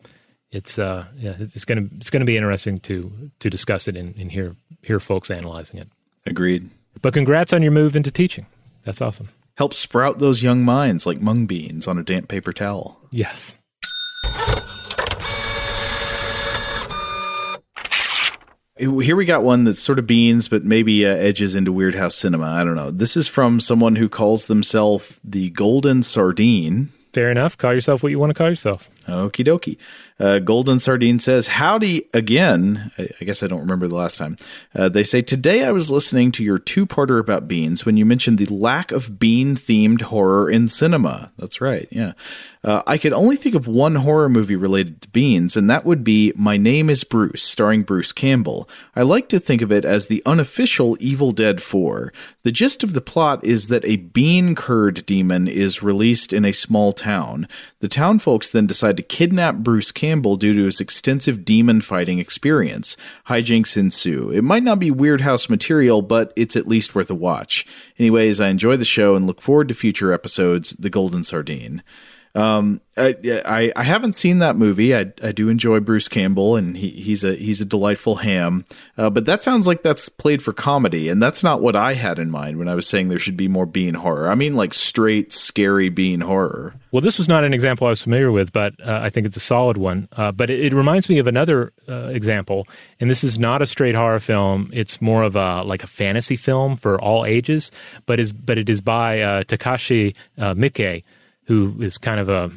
it's 0.51 0.79
uh, 0.79 1.07
yeah, 1.17 1.35
it's 1.39 1.65
gonna 1.65 1.89
it's 1.97 2.11
gonna 2.11 2.25
be 2.25 2.37
interesting 2.37 2.79
to 2.81 3.31
to 3.41 3.51
discuss 3.51 3.89
it 3.89 3.97
and, 3.97 4.17
and 4.17 4.31
hear 4.31 4.55
hear 4.83 5.01
folks 5.01 5.31
analyzing 5.31 5.81
it. 5.81 5.89
Agreed. 6.27 6.71
But 7.01 7.15
congrats 7.15 7.53
on 7.53 7.63
your 7.63 7.73
move 7.73 7.97
into 7.97 8.11
teaching. 8.11 8.47
That's 8.85 9.01
awesome. 9.01 9.29
Help 9.57 9.75
sprout 9.75 10.19
those 10.19 10.43
young 10.43 10.63
minds 10.63 11.07
like 11.07 11.21
mung 11.21 11.47
beans 11.47 11.87
on 11.87 11.99
a 11.99 12.03
damp 12.03 12.29
paper 12.29 12.53
towel. 12.53 13.01
Yes. 13.11 13.57
Here 18.83 19.15
we 19.15 19.25
got 19.25 19.45
one 19.45 19.63
that's 19.63 19.81
sort 19.81 20.01
of 20.01 20.09
beans, 20.09 20.49
but 20.49 20.65
maybe 20.65 21.07
uh, 21.07 21.11
edges 21.11 21.55
into 21.55 21.73
Weird 21.73 21.95
House 21.95 22.17
cinema. 22.17 22.47
I 22.47 22.65
don't 22.65 22.75
know. 22.75 22.91
This 22.91 23.17
is 23.17 23.29
from 23.29 23.61
someone 23.61 23.95
who 23.95 24.09
calls 24.09 24.47
themselves 24.47 25.21
the 25.23 25.51
Golden 25.51 26.03
Sardine. 26.03 26.89
Fair 27.13 27.31
enough. 27.31 27.57
Call 27.57 27.75
yourself 27.75 28.03
what 28.03 28.11
you 28.11 28.19
want 28.19 28.31
to 28.31 28.35
call 28.35 28.49
yourself. 28.49 28.91
Okie 29.07 29.47
dokie. 29.47 29.77
Uh, 30.23 30.39
Golden 30.39 30.79
Sardine 30.79 31.19
says, 31.19 31.49
Howdy 31.49 32.09
again. 32.15 32.93
I, 32.97 33.09
I, 33.21 33.25
guess 33.25 33.43
I 33.43 33.49
don't 33.49 33.63
remember 33.63 33.89
the 33.89 33.97
last 33.97 34.19
time. 34.19 34.37
Uh, 34.73 34.89
they 34.89 35.03
say, 35.03 35.21
Today 35.21 35.65
I 35.65 35.73
was 35.73 35.91
listening 35.91 36.31
to 36.33 36.45
your 36.45 36.59
two 36.59 36.87
parter 36.87 37.19
about 37.19 37.49
beans 37.49 37.85
when 37.85 37.97
you 37.97 38.07
mentioned 38.07 38.39
the 38.39 38.47
lack 38.47 38.93
of 38.93 39.19
bean 39.19 39.57
themed 39.57 40.03
horror 40.03 40.49
in 40.49 40.69
cinema. 40.69 41.33
That's 41.39 41.61
right. 41.61 41.89
Yeah. 41.91 42.13
Uh, 42.63 42.81
I 42.87 42.97
could 42.97 43.13
only 43.13 43.35
think 43.35 43.57
of 43.57 43.67
one 43.67 43.97
horror 43.97 44.29
movie 44.29 44.55
related 44.55 45.03
to 45.03 45.09
beans, 45.09 45.57
and 45.57 45.69
that 45.69 45.85
would 45.85 46.05
be 46.05 46.33
My 46.37 46.57
Name 46.57 46.89
is 46.89 47.03
Bruce, 47.03 47.43
starring 47.43 47.83
Bruce 47.83 48.13
Campbell. 48.13 48.69
I 48.95 49.03
like 49.03 49.29
to 49.31 49.41
think 49.41 49.63
of 49.63 49.73
it 49.73 49.85
as 49.85 50.07
the 50.07 50.23
unofficial 50.25 50.97
Evil 51.01 51.33
Dead 51.33 51.61
4. 51.61 52.13
The 52.45 52.53
gist 52.53 52.85
of 52.85 52.93
the 52.93 53.01
plot 53.01 53.45
is 53.45 53.67
that 53.67 53.85
a 53.85 53.97
bean 53.97 54.55
curd 54.55 55.05
demon 55.05 55.49
is 55.49 55.83
released 55.83 56.33
in 56.33 56.45
a 56.45 56.53
small 56.53 56.93
town. 56.93 57.49
The 57.81 57.89
town 57.89 58.21
folks 58.21 58.49
then 58.49 58.69
decide 58.69 58.97
to 58.97 59.03
kidnap 59.03 59.57
Bruce 59.57 59.91
Campbell 59.91 60.12
due 60.21 60.53
to 60.53 60.65
his 60.65 60.81
extensive 60.81 61.45
demon 61.45 61.81
fighting 61.81 62.19
experience. 62.19 62.97
Hijinks 63.29 63.77
ensue. 63.77 64.31
It 64.31 64.43
might 64.43 64.63
not 64.63 64.79
be 64.79 64.91
Weird 64.91 65.23
House 65.23 65.49
material, 65.49 66.03
but 66.03 66.33
it's 66.37 66.57
at 66.57 66.69
least 66.69 66.95
worth 66.95 67.09
a 67.11 67.15
watch. 67.15 67.65
Anyways, 67.99 68.41
I 68.41 68.49
enjoy 68.49 68.77
the 68.77 68.85
show 68.85 69.15
and 69.15 69.27
look 69.27 69.41
forward 69.41 69.69
to 69.69 69.75
future 69.75 70.13
episodes. 70.13 70.71
The 70.73 70.91
Golden 70.91 71.25
Sardine. 71.25 71.83
Um, 72.35 72.81
I, 72.97 73.15
I, 73.45 73.73
I 73.75 73.83
haven't 73.83 74.15
seen 74.17 74.39
that 74.39 74.57
movie. 74.57 74.95
I 74.95 75.13
I 75.23 75.33
do 75.33 75.49
enjoy 75.49 75.81
Bruce 75.81 76.09
Campbell, 76.09 76.57
and 76.57 76.77
he, 76.77 76.89
he's 76.89 77.25
a 77.25 77.35
he's 77.35 77.61
a 77.61 77.67
delightful 77.67 78.17
ham. 78.17 78.65
Uh, 78.97 79.11
but 79.11 79.27
that 79.27 79.43
sounds 79.43 79.67
like 79.67 79.83
that's 79.83 80.09
played 80.09 80.43
for 80.43 80.53
comedy, 80.53 81.09
and 81.09 81.23
that's 81.23 81.43
not 81.43 81.61
what 81.61 81.77
I 81.77 81.95
had 81.95 82.19
in 82.19 82.31
mind 82.31 82.59
when 82.59 82.69
I 82.69 82.75
was 82.75 82.87
saying 82.87 83.09
there 83.09 83.19
should 83.19 83.37
be 83.37 83.49
more 83.49 83.67
bean 83.67 83.95
horror. 83.95 84.29
I 84.29 84.35
mean, 84.35 84.57
like 84.57 84.73
straight 84.73 85.31
scary 85.33 85.91
bean 85.91 86.21
horror. 86.21 86.75
Well, 86.91 87.01
this 87.03 87.19
was 87.19 87.29
not 87.29 87.45
an 87.45 87.55
example 87.55 87.87
I 87.87 87.91
was 87.91 88.03
familiar 88.03 88.33
with, 88.33 88.53
but 88.53 88.75
uh, 88.81 89.01
I 89.03 89.09
think 89.09 89.27
it's 89.27 89.37
a 89.37 89.41
solid 89.41 89.79
one. 89.79 90.09
Uh, 90.13 90.33
but 90.33 90.51
it, 90.51 90.61
it, 90.61 90.75
reminds 90.75 91.09
me 91.09 91.19
of 91.19 91.27
another 91.27 91.73
uh, 91.89 92.09
example, 92.09 92.67
and 93.01 93.11
this 93.11 93.25
is 93.25 93.39
not 93.39 93.63
a 93.63 93.67
straight 93.67 93.95
horror 93.95 94.21
film. 94.21 94.71
It's 94.73 95.01
more 95.01 95.23
of 95.23 95.37
a 95.37 95.63
like 95.63 95.83
a 95.83 95.87
fantasy 95.87 96.37
film 96.37 96.77
for 96.77 97.01
all 97.01 97.25
ages, 97.25 97.71
but 98.05 98.21
is 98.21 98.33
but 98.33 98.59
it 98.59 98.69
is 98.71 98.81
by 98.83 99.21
uh, 99.21 99.45
Takashi 99.45 100.15
uh, 100.39 100.55
Miike 100.55 101.03
who 101.53 101.83
is 101.83 101.99
kind 101.99 102.19
of 102.19 102.31
a 102.31 102.51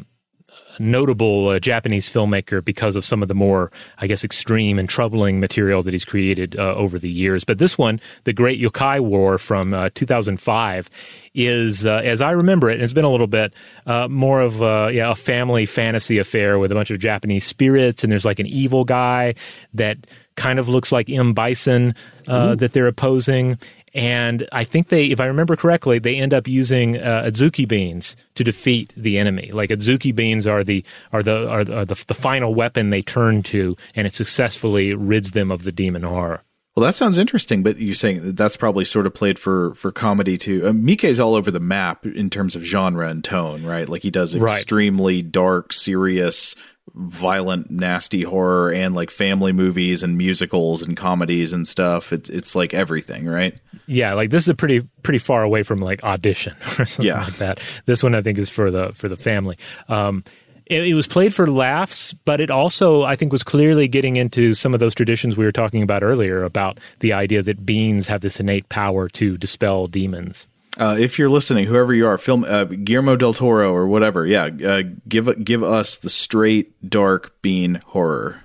notable 0.80 1.50
uh, 1.50 1.60
Japanese 1.60 2.10
filmmaker 2.10 2.64
because 2.64 2.96
of 2.96 3.04
some 3.04 3.22
of 3.22 3.28
the 3.28 3.36
more, 3.36 3.72
I 3.98 4.08
guess, 4.08 4.24
extreme 4.24 4.80
and 4.80 4.88
troubling 4.88 5.40
material 5.40 5.84
that 5.84 5.94
he's 5.94 6.06
created 6.06 6.56
uh, 6.58 6.76
over 6.76 6.98
the 6.98 7.12
years. 7.12 7.44
But 7.44 7.58
this 7.58 7.78
one, 7.78 8.00
The 8.24 8.32
Great 8.34 8.62
Yokai 8.62 9.02
War 9.02 9.38
from 9.38 9.74
uh, 9.74 9.90
2005, 9.96 10.90
is, 11.34 11.86
uh, 11.86 12.02
as 12.04 12.22
I 12.22 12.32
remember 12.32 12.70
it, 12.70 12.76
and 12.76 12.84
it's 12.84 12.94
been 12.94 13.06
a 13.06 13.12
little 13.12 13.28
bit, 13.28 13.54
uh, 13.86 14.08
more 14.08 14.40
of 14.42 14.62
a, 14.62 14.92
yeah, 14.94 15.12
a 15.12 15.16
family 15.16 15.66
fantasy 15.66 16.18
affair 16.18 16.58
with 16.58 16.72
a 16.72 16.76
bunch 16.76 16.92
of 16.92 17.00
Japanese 17.00 17.46
spirits, 17.46 18.04
and 18.04 18.12
there's 18.12 18.26
like 18.26 18.40
an 18.40 18.48
evil 18.48 18.86
guy 18.86 19.36
that 19.74 19.98
kind 20.36 20.60
of 20.60 20.68
looks 20.68 20.92
like 20.92 21.10
M. 21.10 21.34
Bison 21.34 21.96
uh, 22.28 22.56
that 22.56 22.74
they're 22.74 22.88
opposing. 22.88 23.58
And 23.96 24.46
I 24.52 24.66
think 24.66 24.90
they, 24.90 25.06
if 25.06 25.22
I 25.22 25.26
remember 25.26 25.56
correctly, 25.56 26.00
they 26.00 26.18
end 26.18 26.34
up 26.34 26.50
using 26.50 26.98
uh, 26.98 27.24
adzuki 27.26 27.66
beans 27.66 28.18
to 28.36 28.44
defeat 28.44 28.94
the 28.98 29.18
enemy. 29.18 29.52
Like 29.54 29.70
adzuki 29.70 30.14
beans 30.14 30.46
are 30.46 30.66
the 30.66 30.84
are 31.14 31.24
the 31.24 31.48
are, 31.48 31.64
the, 31.64 31.78
are 31.78 31.86
the, 31.86 32.04
the 32.08 32.14
final 32.14 32.54
weapon 32.54 32.90
they 32.90 33.02
turn 33.02 33.42
to, 33.44 33.78
and 33.96 34.06
it 34.06 34.14
successfully 34.14 34.94
rids 34.94 35.32
them 35.32 35.50
of 35.50 35.64
the 35.64 35.72
demon 35.72 36.04
horror. 36.04 36.42
Well, 36.76 36.86
that 36.86 36.96
sounds 36.96 37.18
interesting, 37.18 37.64
but 37.64 37.78
you're 37.78 37.96
saying 37.96 38.26
that 38.26 38.36
that's 38.36 38.58
probably 38.58 38.84
sort 38.84 39.06
of 39.06 39.14
played 39.14 39.40
for 39.40 39.74
for 39.76 39.94
comedy 39.94 40.38
too. 40.38 40.68
Uh, 40.68 40.74
Miike's 40.74 41.22
all 41.22 41.34
over 41.34 41.50
the 41.50 41.62
map 41.62 42.06
in 42.06 42.30
terms 42.30 42.58
of 42.58 42.66
genre 42.66 43.08
and 43.08 43.24
tone, 43.24 43.64
right? 43.64 43.88
Like 43.88 44.04
he 44.04 44.12
does 44.12 44.36
extremely 44.36 45.22
right. 45.22 45.32
dark, 45.32 45.72
serious, 45.72 46.54
violent, 46.96 47.70
nasty 47.70 48.24
horror, 48.24 48.72
and 48.72 48.96
like 48.96 49.12
family 49.12 49.52
movies 49.52 50.02
and 50.04 50.18
musicals 50.18 50.82
and 50.82 50.96
comedies 50.96 51.54
and 51.54 51.68
stuff. 51.68 52.14
It's 52.14 52.30
it's 52.30 52.56
like 52.56 52.74
everything, 52.74 53.26
right? 53.26 53.58
Yeah, 53.86 54.14
like 54.14 54.30
this 54.30 54.44
is 54.44 54.50
a 54.50 54.56
pretty 54.56 54.88
pretty 55.04 55.20
far 55.20 55.44
away 55.44 55.64
from 55.64 55.80
like 55.80 56.04
audition 56.04 56.56
or 56.80 56.86
something 56.86 57.06
yeah. 57.06 57.24
like 57.24 57.36
that. 57.36 57.60
This 57.86 58.02
one 58.02 58.16
I 58.16 58.22
think 58.22 58.38
is 58.38 58.50
for 58.50 58.72
the 58.72 58.94
for 58.94 59.10
the 59.10 59.18
family. 59.18 59.58
Um, 59.88 60.24
it, 60.66 60.88
it, 60.88 60.94
was 60.96 61.06
played 61.06 61.36
for 61.36 61.46
laughs, 61.46 62.14
but 62.26 62.42
it 62.42 62.50
also 62.50 63.04
I 63.04 63.16
think 63.16 63.32
was 63.32 63.44
clearly 63.44 63.88
getting 63.88 64.16
into 64.16 64.56
some 64.56 64.74
of 64.74 64.80
those 64.80 64.96
traditions 64.96 65.38
we 65.38 65.46
were 65.46 65.52
talking 65.52 65.84
about 65.84 66.02
earlier 66.02 66.44
about 66.44 66.80
the 67.02 67.14
idea 67.14 67.44
that 67.44 67.66
beans 67.66 68.08
have 68.08 68.22
this 68.22 68.40
innate 68.40 68.68
power 68.70 69.08
to 69.10 69.38
dispel 69.38 69.88
demons. 69.88 70.48
Uh, 70.78 70.98
if 71.00 71.18
you're 71.18 71.30
listening, 71.30 71.66
whoever 71.66 71.94
you 71.94 72.06
are, 72.06 72.18
film 72.18 72.44
uh, 72.44 72.66
Guillermo 72.66 73.16
del 73.16 73.34
Toro 73.34 73.74
or 73.74 73.88
whatever, 73.88 74.26
yeah, 74.26 74.50
uh, 74.66 74.84
give 75.08 75.44
give 75.44 75.64
us 75.64 75.96
the 75.96 76.10
straight 76.10 76.90
dark 76.90 77.42
bean 77.42 77.80
horror. 77.88 78.42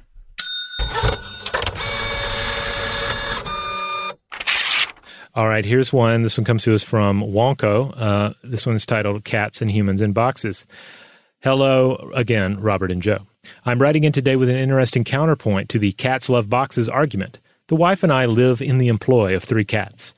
All 5.35 5.49
right, 5.49 5.65
here's 5.65 5.93
one. 5.93 6.23
This 6.23 6.37
one 6.37 6.45
comes 6.45 6.65
to 6.65 6.75
us 6.75 6.83
from 6.83 7.23
Wonko. 7.23 7.95
Uh, 7.97 8.35
this 8.43 8.67
one 8.67 8.77
is 8.77 8.85
titled 8.85 9.25
Cats 9.25 9.63
and 9.63 9.71
Humans 9.71 10.01
in 10.01 10.13
Boxes. 10.13 10.67
Hello 11.41 12.11
again, 12.15 12.61
Robert 12.61 12.91
and 12.93 13.01
Joe. 13.01 13.27
I'm 13.65 13.81
writing 13.81 14.05
in 14.05 14.13
today 14.13 14.37
with 14.37 14.49
an 14.49 14.57
interesting 14.57 15.03
counterpoint 15.03 15.69
to 15.71 15.79
the 15.79 15.93
cats 15.93 16.29
love 16.29 16.51
boxes 16.51 16.89
argument. 16.89 17.41
The 17.69 17.77
wife 17.77 18.03
and 18.03 18.13
I 18.13 18.27
live 18.27 18.61
in 18.61 18.79
the 18.79 18.89
employ 18.89 19.35
of 19.35 19.43
three 19.43 19.65
cats. 19.65 20.15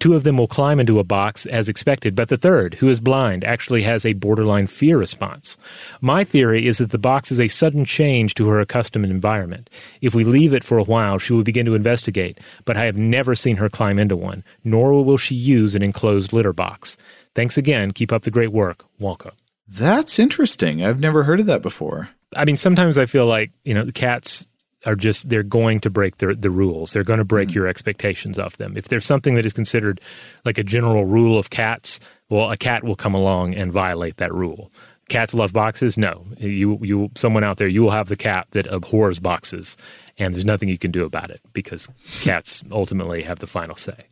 Two 0.00 0.14
of 0.14 0.24
them 0.24 0.36
will 0.36 0.46
climb 0.46 0.80
into 0.80 0.98
a 0.98 1.04
box 1.04 1.46
as 1.46 1.68
expected, 1.68 2.14
but 2.14 2.28
the 2.28 2.36
third, 2.36 2.74
who 2.74 2.88
is 2.88 3.00
blind, 3.00 3.44
actually 3.44 3.82
has 3.82 4.04
a 4.04 4.12
borderline 4.12 4.66
fear 4.66 4.98
response. 4.98 5.56
My 6.00 6.24
theory 6.24 6.66
is 6.66 6.78
that 6.78 6.90
the 6.90 6.98
box 6.98 7.32
is 7.32 7.40
a 7.40 7.48
sudden 7.48 7.84
change 7.84 8.34
to 8.34 8.48
her 8.48 8.60
accustomed 8.60 9.06
environment. 9.06 9.70
If 10.02 10.14
we 10.14 10.24
leave 10.24 10.52
it 10.52 10.64
for 10.64 10.76
a 10.76 10.84
while, 10.84 11.18
she 11.18 11.32
will 11.32 11.42
begin 11.42 11.64
to 11.66 11.74
investigate, 11.74 12.38
but 12.64 12.76
I 12.76 12.84
have 12.84 12.98
never 12.98 13.34
seen 13.34 13.56
her 13.56 13.70
climb 13.70 13.98
into 13.98 14.16
one, 14.16 14.44
nor 14.62 15.02
will 15.04 15.16
she 15.16 15.34
use 15.34 15.74
an 15.74 15.82
enclosed 15.82 16.32
litter 16.32 16.52
box. 16.52 16.98
Thanks 17.34 17.56
again. 17.56 17.92
Keep 17.92 18.12
up 18.12 18.22
the 18.22 18.30
great 18.30 18.52
work. 18.52 18.84
Wonko. 19.00 19.30
That's 19.66 20.18
interesting. 20.18 20.84
I've 20.84 21.00
never 21.00 21.22
heard 21.22 21.40
of 21.40 21.46
that 21.46 21.62
before. 21.62 22.10
I 22.36 22.44
mean, 22.44 22.56
sometimes 22.56 22.98
I 22.98 23.06
feel 23.06 23.26
like, 23.26 23.52
you 23.64 23.72
know, 23.72 23.86
cats 23.94 24.46
are 24.86 24.94
just 24.94 25.28
they're 25.28 25.42
going 25.42 25.80
to 25.80 25.90
break 25.90 26.18
the 26.18 26.34
the 26.34 26.50
rules. 26.50 26.92
They're 26.92 27.04
going 27.04 27.18
to 27.18 27.24
break 27.24 27.48
mm-hmm. 27.48 27.56
your 27.56 27.66
expectations 27.66 28.38
of 28.38 28.56
them. 28.56 28.76
If 28.76 28.88
there's 28.88 29.04
something 29.04 29.34
that 29.34 29.46
is 29.46 29.52
considered 29.52 30.00
like 30.44 30.58
a 30.58 30.64
general 30.64 31.04
rule 31.04 31.38
of 31.38 31.50
cats, 31.50 32.00
well, 32.28 32.50
a 32.50 32.56
cat 32.56 32.84
will 32.84 32.96
come 32.96 33.14
along 33.14 33.54
and 33.54 33.72
violate 33.72 34.16
that 34.18 34.32
rule. 34.32 34.70
Cats 35.08 35.34
love 35.34 35.52
boxes. 35.52 35.98
No, 35.98 36.26
you 36.38 36.78
you 36.82 37.10
someone 37.14 37.44
out 37.44 37.58
there 37.58 37.68
you 37.68 37.82
will 37.82 37.90
have 37.90 38.08
the 38.08 38.16
cat 38.16 38.46
that 38.52 38.66
abhors 38.66 39.18
boxes, 39.18 39.76
and 40.18 40.34
there's 40.34 40.44
nothing 40.44 40.68
you 40.68 40.78
can 40.78 40.90
do 40.90 41.04
about 41.04 41.30
it 41.30 41.40
because 41.52 41.88
cats 42.20 42.62
ultimately 42.72 43.22
have 43.22 43.38
the 43.38 43.46
final 43.46 43.76
say. 43.76 44.06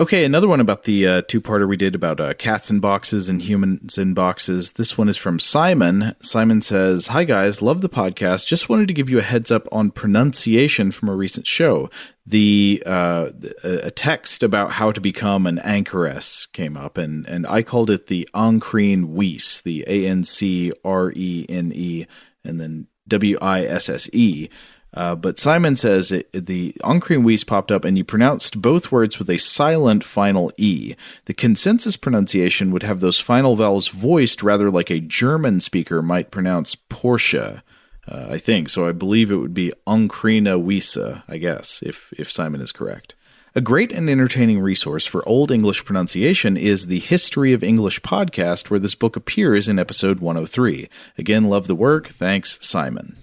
Okay, 0.00 0.24
another 0.24 0.48
one 0.48 0.58
about 0.58 0.82
the 0.82 1.06
uh, 1.06 1.22
two-parter 1.22 1.68
we 1.68 1.76
did 1.76 1.94
about 1.94 2.18
uh, 2.18 2.34
cats 2.34 2.68
in 2.68 2.80
boxes 2.80 3.28
and 3.28 3.40
humans 3.40 3.96
in 3.96 4.12
boxes. 4.12 4.72
This 4.72 4.98
one 4.98 5.08
is 5.08 5.16
from 5.16 5.38
Simon. 5.38 6.16
Simon 6.20 6.62
says, 6.62 7.06
"Hi 7.06 7.22
guys, 7.22 7.62
love 7.62 7.80
the 7.80 7.88
podcast. 7.88 8.48
Just 8.48 8.68
wanted 8.68 8.88
to 8.88 8.94
give 8.94 9.08
you 9.08 9.20
a 9.20 9.22
heads 9.22 9.52
up 9.52 9.68
on 9.70 9.92
pronunciation 9.92 10.90
from 10.90 11.10
a 11.10 11.14
recent 11.14 11.46
show. 11.46 11.90
The 12.26 12.82
uh, 12.84 13.30
a 13.62 13.92
text 13.92 14.42
about 14.42 14.72
how 14.72 14.90
to 14.90 15.00
become 15.00 15.46
an 15.46 15.58
anchoress 15.58 16.50
came 16.52 16.76
up, 16.76 16.98
and 16.98 17.24
and 17.28 17.46
I 17.46 17.62
called 17.62 17.88
it 17.88 18.08
the 18.08 18.28
Ancrene 18.34 19.14
Wisse, 19.14 19.62
the 19.62 19.84
A 19.86 20.08
N 20.08 20.24
C 20.24 20.72
R 20.84 21.12
E 21.14 21.46
N 21.48 21.70
E, 21.72 22.06
and 22.44 22.60
then 22.60 22.88
W 23.06 23.38
I 23.40 23.62
S 23.62 23.88
S 23.88 24.10
E." 24.12 24.48
Uh, 24.94 25.16
but 25.16 25.38
Simon 25.38 25.74
says 25.74 26.12
it, 26.12 26.30
the 26.32 26.72
Ancrene 26.84 27.46
popped 27.46 27.72
up 27.72 27.84
and 27.84 27.98
you 27.98 28.04
pronounced 28.04 28.62
both 28.62 28.92
words 28.92 29.18
with 29.18 29.28
a 29.28 29.38
silent 29.38 30.04
final 30.04 30.52
E. 30.56 30.94
The 31.24 31.34
consensus 31.34 31.96
pronunciation 31.96 32.70
would 32.70 32.84
have 32.84 33.00
those 33.00 33.18
final 33.18 33.56
vowels 33.56 33.88
voiced 33.88 34.42
rather 34.42 34.70
like 34.70 34.90
a 34.90 35.00
German 35.00 35.60
speaker 35.60 36.00
might 36.00 36.30
pronounce 36.30 36.76
Porsche. 36.76 37.62
Uh, 38.06 38.26
I 38.30 38.38
think 38.38 38.68
so. 38.68 38.86
I 38.86 38.92
believe 38.92 39.30
it 39.30 39.36
would 39.36 39.54
be 39.54 39.72
Onkrina 39.86 40.62
Wisa, 40.62 41.24
I 41.26 41.38
guess, 41.38 41.82
if 41.82 42.12
if 42.16 42.30
Simon 42.30 42.60
is 42.60 42.70
correct. 42.70 43.14
A 43.56 43.60
great 43.60 43.92
and 43.92 44.10
entertaining 44.10 44.60
resource 44.60 45.06
for 45.06 45.26
Old 45.28 45.50
English 45.50 45.84
pronunciation 45.84 46.56
is 46.56 46.86
the 46.86 46.98
History 46.98 47.52
of 47.52 47.62
English 47.62 48.00
podcast, 48.02 48.68
where 48.68 48.80
this 48.80 48.96
book 48.96 49.16
appears 49.16 49.68
in 49.68 49.78
episode 49.78 50.18
103. 50.18 50.88
Again, 51.16 51.44
love 51.44 51.68
the 51.68 51.76
work. 51.76 52.08
Thanks, 52.08 52.58
Simon. 52.60 53.16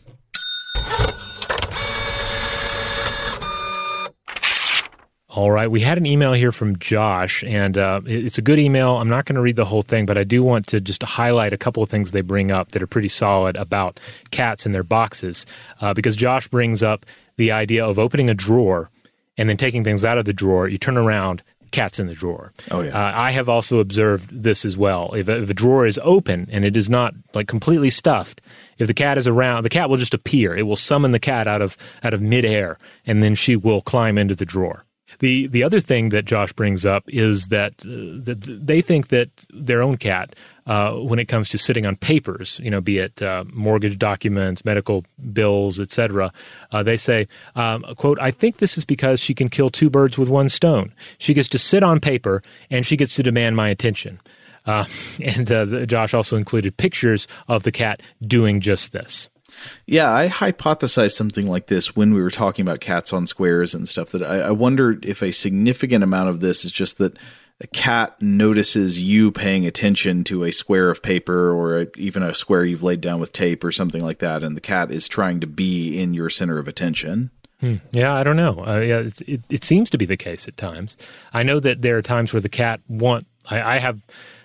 All 5.34 5.50
right. 5.50 5.72
We 5.72 5.80
had 5.80 5.98
an 5.98 6.06
email 6.06 6.34
here 6.34 6.52
from 6.52 6.78
Josh, 6.78 7.42
and 7.46 7.78
uh, 7.78 8.02
it's 8.06 8.38
a 8.38 8.42
good 8.42 8.60
email. 8.60 8.98
I'm 8.98 9.08
not 9.08 9.24
going 9.24 9.38
to 9.38 9.42
read 9.42 9.56
the 9.56 9.64
whole 9.64 9.82
thing, 9.82 10.06
but 10.06 10.18
I 10.18 10.26
do 10.26 10.44
want 10.44 10.68
to 10.68 10.82
just 10.82 11.02
highlight 11.04 11.54
a 11.54 11.58
couple 11.58 11.82
of 11.82 11.90
things 11.90 12.12
they 12.12 12.20
bring 12.20 12.52
up 12.52 12.74
that 12.74 12.82
are 12.82 12.88
pretty 12.88 13.08
solid 13.08 13.56
about 13.56 13.98
cats 14.32 14.66
and 14.66 14.76
their 14.76 14.84
boxes. 14.84 15.46
Uh, 15.80 15.94
because 15.94 16.18
Josh 16.18 16.50
brings 16.50 16.84
up 16.84 17.06
the 17.38 17.50
idea 17.50 17.86
of 17.86 17.98
opening 17.98 18.30
a 18.30 18.34
drawer 18.34 18.90
and 19.38 19.48
then 19.48 19.56
taking 19.56 19.86
things 19.86 20.04
out 20.04 20.18
of 20.18 20.26
the 20.26 20.34
drawer. 20.34 20.68
You 20.68 20.78
turn 20.78 20.98
around, 20.98 21.44
cat's 21.72 21.98
in 21.98 22.08
the 22.08 22.14
drawer. 22.14 22.52
Oh, 22.70 22.82
yeah. 22.82 22.90
Uh, 22.90 23.14
I 23.16 23.32
have 23.32 23.48
also 23.48 23.80
observed 23.80 24.44
this 24.44 24.66
as 24.66 24.78
well. 24.78 25.14
If 25.14 25.30
a, 25.30 25.42
if 25.42 25.50
a 25.50 25.54
drawer 25.54 25.86
is 25.86 25.98
open 26.04 26.50
and 26.52 26.66
it 26.66 26.76
is 26.76 26.90
not 26.90 27.14
like 27.34 27.48
completely 27.48 27.90
stuffed, 27.90 28.42
if 28.78 28.88
the 28.88 28.94
cat 28.94 29.18
is 29.18 29.28
around, 29.28 29.64
the 29.64 29.70
cat 29.70 29.90
will 29.90 29.96
just 29.96 30.14
appear. 30.14 30.54
It 30.58 30.64
will 30.64 30.76
summon 30.76 31.14
the 31.14 31.20
cat 31.20 31.48
out 31.48 31.62
of 31.62 31.78
out 32.04 32.14
of 32.14 32.22
midair, 32.22 32.78
and 33.06 33.24
then 33.24 33.36
she 33.36 33.56
will 33.56 33.80
climb 33.80 34.18
into 34.18 34.36
the 34.36 34.46
drawer. 34.46 34.84
The 35.20 35.48
the 35.48 35.64
other 35.64 35.80
thing 35.80 36.10
that 36.10 36.26
Josh 36.26 36.54
brings 36.54 36.86
up 36.86 37.04
is 37.08 37.48
that 37.48 37.74
uh, 37.86 38.24
that 38.24 38.42
they 38.42 38.82
think 38.82 39.10
that 39.10 39.30
their 39.54 39.82
own 39.82 39.98
cat, 39.98 40.36
uh, 40.66 40.94
when 40.94 41.20
it 41.20 41.26
comes 41.26 41.50
to 41.50 41.58
sitting 41.58 41.86
on 41.86 41.96
papers, 41.96 42.60
you 42.64 42.70
know, 42.70 42.82
be 42.82 42.98
it 43.00 43.22
uh, 43.22 43.44
mortgage 43.52 43.98
documents, 43.98 44.66
medical 44.66 45.06
bills, 45.34 45.80
etc., 45.80 46.32
uh, 46.72 46.84
they 46.84 46.98
say, 46.98 47.28
um, 47.56 47.84
"quote 47.98 48.20
I 48.20 48.32
think 48.32 48.58
this 48.58 48.78
is 48.78 48.86
because 48.86 49.20
she 49.20 49.34
can 49.34 49.50
kill 49.50 49.70
two 49.70 49.90
birds 49.90 50.18
with 50.18 50.30
one 50.30 50.50
stone. 50.50 50.94
She 51.18 51.34
gets 51.34 51.50
to 51.50 51.58
sit 51.58 51.84
on 51.84 52.00
paper 52.00 52.42
and 52.70 52.86
she 52.86 52.98
gets 52.98 53.16
to 53.16 53.24
demand 53.24 53.56
my 53.56 53.70
attention." 53.70 54.20
Uh, 54.66 54.86
and 55.24 55.52
uh, 55.52 55.86
Josh 55.86 56.14
also 56.14 56.38
included 56.38 56.78
pictures 56.78 57.28
of 57.48 57.64
the 57.64 57.72
cat 57.72 58.02
doing 58.26 58.62
just 58.62 58.92
this. 58.92 59.30
Yeah, 59.86 60.12
I 60.12 60.28
hypothesized 60.28 61.14
something 61.14 61.48
like 61.48 61.68
this 61.68 61.96
when 61.96 62.14
we 62.14 62.22
were 62.22 62.32
talking 62.32 62.64
about 62.64 62.80
cats 62.80 63.14
on 63.14 63.28
squares 63.28 63.74
and 63.74 63.88
stuff. 63.88 64.10
That 64.12 64.24
I, 64.24 64.40
I 64.40 64.52
wondered 64.52 65.06
if 65.06 65.22
a 65.22 65.32
significant 65.32 66.04
amount 66.04 66.30
of 66.30 66.40
this 66.40 66.66
is 66.66 66.72
just 66.72 66.98
that 66.98 67.18
a 67.62 67.68
cat 67.68 68.20
notices 68.20 69.02
you 69.02 69.32
paying 69.32 69.68
attention 69.68 70.24
to 70.26 70.44
a 70.44 70.52
square 70.52 70.90
of 70.90 71.04
paper 71.04 71.52
or 71.52 71.82
a, 71.82 71.88
even 71.96 72.24
a 72.24 72.34
square 72.34 72.66
you've 72.66 72.82
laid 72.82 73.02
down 73.02 73.20
with 73.20 73.32
tape 73.32 73.64
or 73.64 73.72
something 73.72 74.02
like 74.02 74.18
that, 74.20 74.42
and 74.42 74.58
the 74.58 74.62
cat 74.62 74.92
is 74.92 75.08
trying 75.08 75.40
to 75.40 75.48
be 75.48 76.02
in 76.02 76.14
your 76.14 76.30
center 76.30 76.58
of 76.58 76.68
attention. 76.68 77.30
Hmm. 77.60 77.76
Yeah, 77.92 78.16
I 78.16 78.24
don't 78.24 78.38
know. 78.38 78.64
Uh, 78.66 78.80
yeah, 78.80 79.04
it, 79.28 79.44
it 79.48 79.64
seems 79.64 79.92
to 79.92 79.98
be 80.00 80.06
the 80.06 80.18
case 80.18 80.48
at 80.48 80.58
times. 80.58 80.98
I 81.32 81.44
know 81.44 81.60
that 81.60 81.84
there 81.84 81.96
are 81.96 82.02
times 82.02 82.34
where 82.34 82.42
the 82.42 82.50
cat 82.50 82.82
want. 82.88 83.28
I, 83.48 83.76
I 83.76 83.80
have 83.80 84.02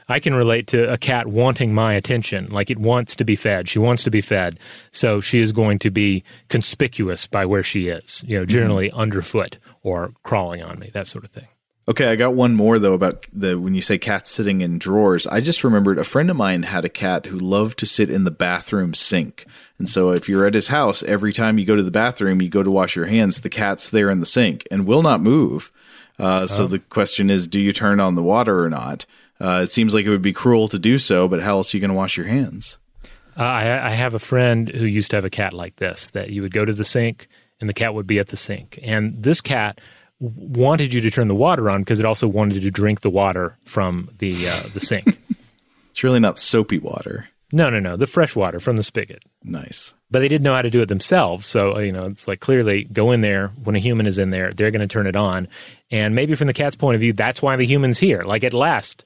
I 0.09 0.21
can 0.21 0.35
relate 0.35 0.69
to 0.69 0.91
a 0.91 0.97
cat 0.97 1.27
wanting 1.27 1.75
my 1.75 1.95
attention. 1.95 2.47
Like 2.47 2.71
it 2.71 2.79
wants 2.79 3.17
to 3.17 3.25
be 3.25 3.37
fed. 3.37 3.69
She 3.69 3.79
wants 3.79 4.03
to 4.05 4.11
be 4.11 4.21
fed. 4.21 4.59
So 4.93 5.21
she 5.21 5.41
is 5.41 5.53
going 5.53 5.79
to 5.81 5.91
be 5.91 6.23
conspicuous 6.49 7.27
by 7.27 7.45
where 7.47 7.63
she 7.63 7.89
is, 7.89 8.25
you 8.27 8.39
know, 8.39 8.47
generally 8.47 8.89
mm-hmm. 8.89 9.01
underfoot 9.01 9.59
or 9.83 10.13
crawling 10.23 10.63
on 10.63 10.79
me, 10.79 10.91
that 10.95 11.07
sort 11.07 11.25
of 11.25 11.31
thing. 11.31 11.49
Okay, 11.89 12.07
I 12.07 12.17
got 12.17 12.35
one 12.35 12.57
more 12.57 12.81
though 12.81 12.95
about 12.95 13.27
the 13.33 13.59
when 13.59 13.75
you 13.75 13.81
say 13.81 13.97
cats 13.97 14.31
sitting 14.31 14.61
in 14.61 14.79
drawers. 14.79 15.27
I 15.29 15.41
just 15.41 15.63
remembered 15.63 15.99
a 15.99 16.05
friend 16.05 16.29
of 16.31 16.37
mine 16.37 16.65
had 16.65 16.85
a 16.85 16.89
cat 16.89 17.27
who 17.27 17.39
loved 17.39 17.79
to 17.79 17.87
sit 17.87 18.11
in 18.11 18.25
the 18.25 18.33
bathroom 18.33 18.93
sink. 18.93 19.47
And 19.79 19.89
so 19.89 20.11
if 20.11 20.29
you're 20.29 20.47
at 20.47 20.55
his 20.55 20.69
house, 20.69 21.05
every 21.05 21.33
time 21.33 21.59
you 21.59 21.65
go 21.65 21.77
to 21.77 21.85
the 21.85 21.93
bathroom, 21.93 22.43
you 22.43 22.49
go 22.49 22.65
to 22.65 22.71
wash 22.73 22.97
your 22.97 23.07
hands, 23.07 23.41
the 23.41 23.49
cat's 23.49 23.89
there 23.89 24.11
in 24.11 24.19
the 24.19 24.27
sink 24.27 24.67
and 24.69 24.87
will 24.87 25.03
not 25.03 25.21
move. 25.21 25.71
Uh, 26.19 26.47
so 26.47 26.65
oh. 26.65 26.67
the 26.67 26.79
question 26.79 27.31
is, 27.31 27.47
do 27.47 27.61
you 27.61 27.73
turn 27.73 28.01
on 28.01 28.15
the 28.15 28.23
water 28.23 28.65
or 28.65 28.71
not? 28.71 29.07
Uh, 29.41 29.61
it 29.63 29.71
seems 29.71 29.95
like 29.95 30.07
it 30.07 30.11
would 30.11 30.23
be 30.23 30.33
cruel 30.33 30.69
to 30.69 30.79
do 30.79 30.99
so, 30.99 31.29
but 31.29 31.43
how 31.43 31.57
else 31.57 31.73
are 31.73 31.77
you 31.77 31.81
going 31.81 31.91
to 31.91 31.97
wash 31.97 32.17
your 32.17 32.27
hands? 32.27 32.79
Uh, 33.39 33.43
I, 33.43 33.89
I 33.89 33.91
have 33.91 34.15
a 34.15 34.19
friend 34.19 34.69
who 34.69 34.87
used 34.87 35.11
to 35.11 35.17
have 35.17 35.25
a 35.25 35.31
cat 35.31 35.53
like 35.53 35.77
this 35.77 36.09
that 36.11 36.31
you 36.31 36.43
would 36.43 36.53
go 36.53 36.65
to 36.65 36.73
the 36.73 36.85
sink 36.85 37.29
and 37.61 37.69
the 37.69 37.75
cat 37.75 37.95
would 37.95 38.07
be 38.07 38.19
at 38.19 38.29
the 38.29 38.37
sink. 38.37 38.79
And 38.83 39.23
this 39.23 39.41
cat 39.41 39.81
wanted 40.19 40.95
you 40.95 41.01
to 41.03 41.11
turn 41.11 41.29
the 41.29 41.35
water 41.35 41.69
on 41.69 41.83
because 41.83 41.99
it 41.99 42.07
also 42.07 42.27
wanted 42.27 42.63
to 42.63 42.71
drink 42.71 43.03
the 43.03 43.11
water 43.11 43.59
from 43.65 44.09
the 44.19 44.49
uh, 44.49 44.69
the 44.73 44.81
sink. 44.81 45.19
it's 45.91 46.03
really 46.03 46.21
not 46.21 46.39
soapy 46.39 46.79
water. 46.79 47.29
No, 47.53 47.71
no, 47.71 47.79
no. 47.79 47.97
The 47.97 48.07
fresh 48.07 48.35
water 48.35 48.59
from 48.59 48.77
the 48.77 48.83
spigot. 48.83 49.23
Nice. 49.45 49.95
But 50.11 50.19
they 50.19 50.29
didn't 50.29 50.43
know 50.43 50.55
how 50.55 50.63
to 50.63 50.71
do 50.71 50.83
it 50.83 50.89
themselves. 50.89 51.47
So, 51.47 51.79
you 51.79 51.93
know, 51.93 52.05
it's 52.05 52.27
like 52.27 52.41
clearly 52.41 52.85
go 52.85 53.13
in 53.13 53.21
there 53.21 53.49
when 53.63 53.77
a 53.77 53.79
human 53.79 54.07
is 54.07 54.19
in 54.19 54.31
there, 54.31 54.53
they're 54.53 54.73
going 54.73 54.87
to 54.87 54.93
turn 54.93 55.07
it 55.07 55.17
on. 55.17 55.47
And 55.91 56.15
maybe 56.15 56.35
from 56.35 56.49
the 56.49 56.53
cat's 56.53 56.77
point 56.77 56.97
of 56.97 57.01
view, 57.01 57.13
that's 57.13 57.41
why 57.41 57.55
the 57.55 57.65
human's 57.65 57.99
here. 57.99 58.25
Like 58.25 58.43
at 58.43 58.53
last, 58.53 59.06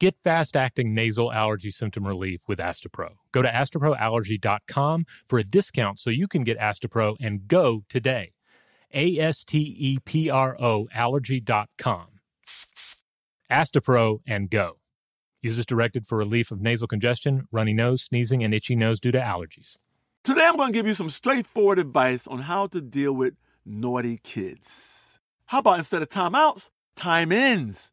Get 0.00 0.18
fast 0.18 0.56
acting 0.56 0.94
nasal 0.94 1.30
allergy 1.30 1.70
symptom 1.70 2.06
relief 2.06 2.40
with 2.48 2.58
Astepro. 2.58 3.16
Go 3.32 3.42
to 3.42 3.50
asteproallergy.com 3.50 5.04
for 5.28 5.38
a 5.38 5.44
discount 5.44 5.98
so 5.98 6.08
you 6.08 6.26
can 6.26 6.42
get 6.42 6.58
Astepro 6.58 7.16
and 7.20 7.46
go 7.46 7.84
today. 7.86 8.32
A 8.94 9.18
S 9.18 9.44
T 9.44 9.58
E 9.58 9.98
P 10.02 10.30
R 10.30 10.56
O 10.58 10.88
allergy.com. 10.94 12.06
Astepro 13.52 14.20
and 14.26 14.48
go. 14.48 14.78
Use 15.42 15.58
this 15.58 15.66
directed 15.66 16.06
for 16.06 16.16
relief 16.16 16.50
of 16.50 16.62
nasal 16.62 16.88
congestion, 16.88 17.46
runny 17.52 17.74
nose, 17.74 18.00
sneezing, 18.00 18.42
and 18.42 18.54
itchy 18.54 18.74
nose 18.74 19.00
due 19.00 19.12
to 19.12 19.18
allergies. 19.20 19.76
Today 20.24 20.46
I'm 20.46 20.56
going 20.56 20.72
to 20.72 20.78
give 20.78 20.86
you 20.86 20.94
some 20.94 21.10
straightforward 21.10 21.78
advice 21.78 22.26
on 22.26 22.38
how 22.38 22.68
to 22.68 22.80
deal 22.80 23.12
with 23.12 23.34
naughty 23.66 24.18
kids. 24.24 25.18
How 25.44 25.58
about 25.58 25.78
instead 25.78 26.00
of 26.00 26.08
timeouts, 26.08 26.70
time 26.96 27.32
ins? 27.32 27.92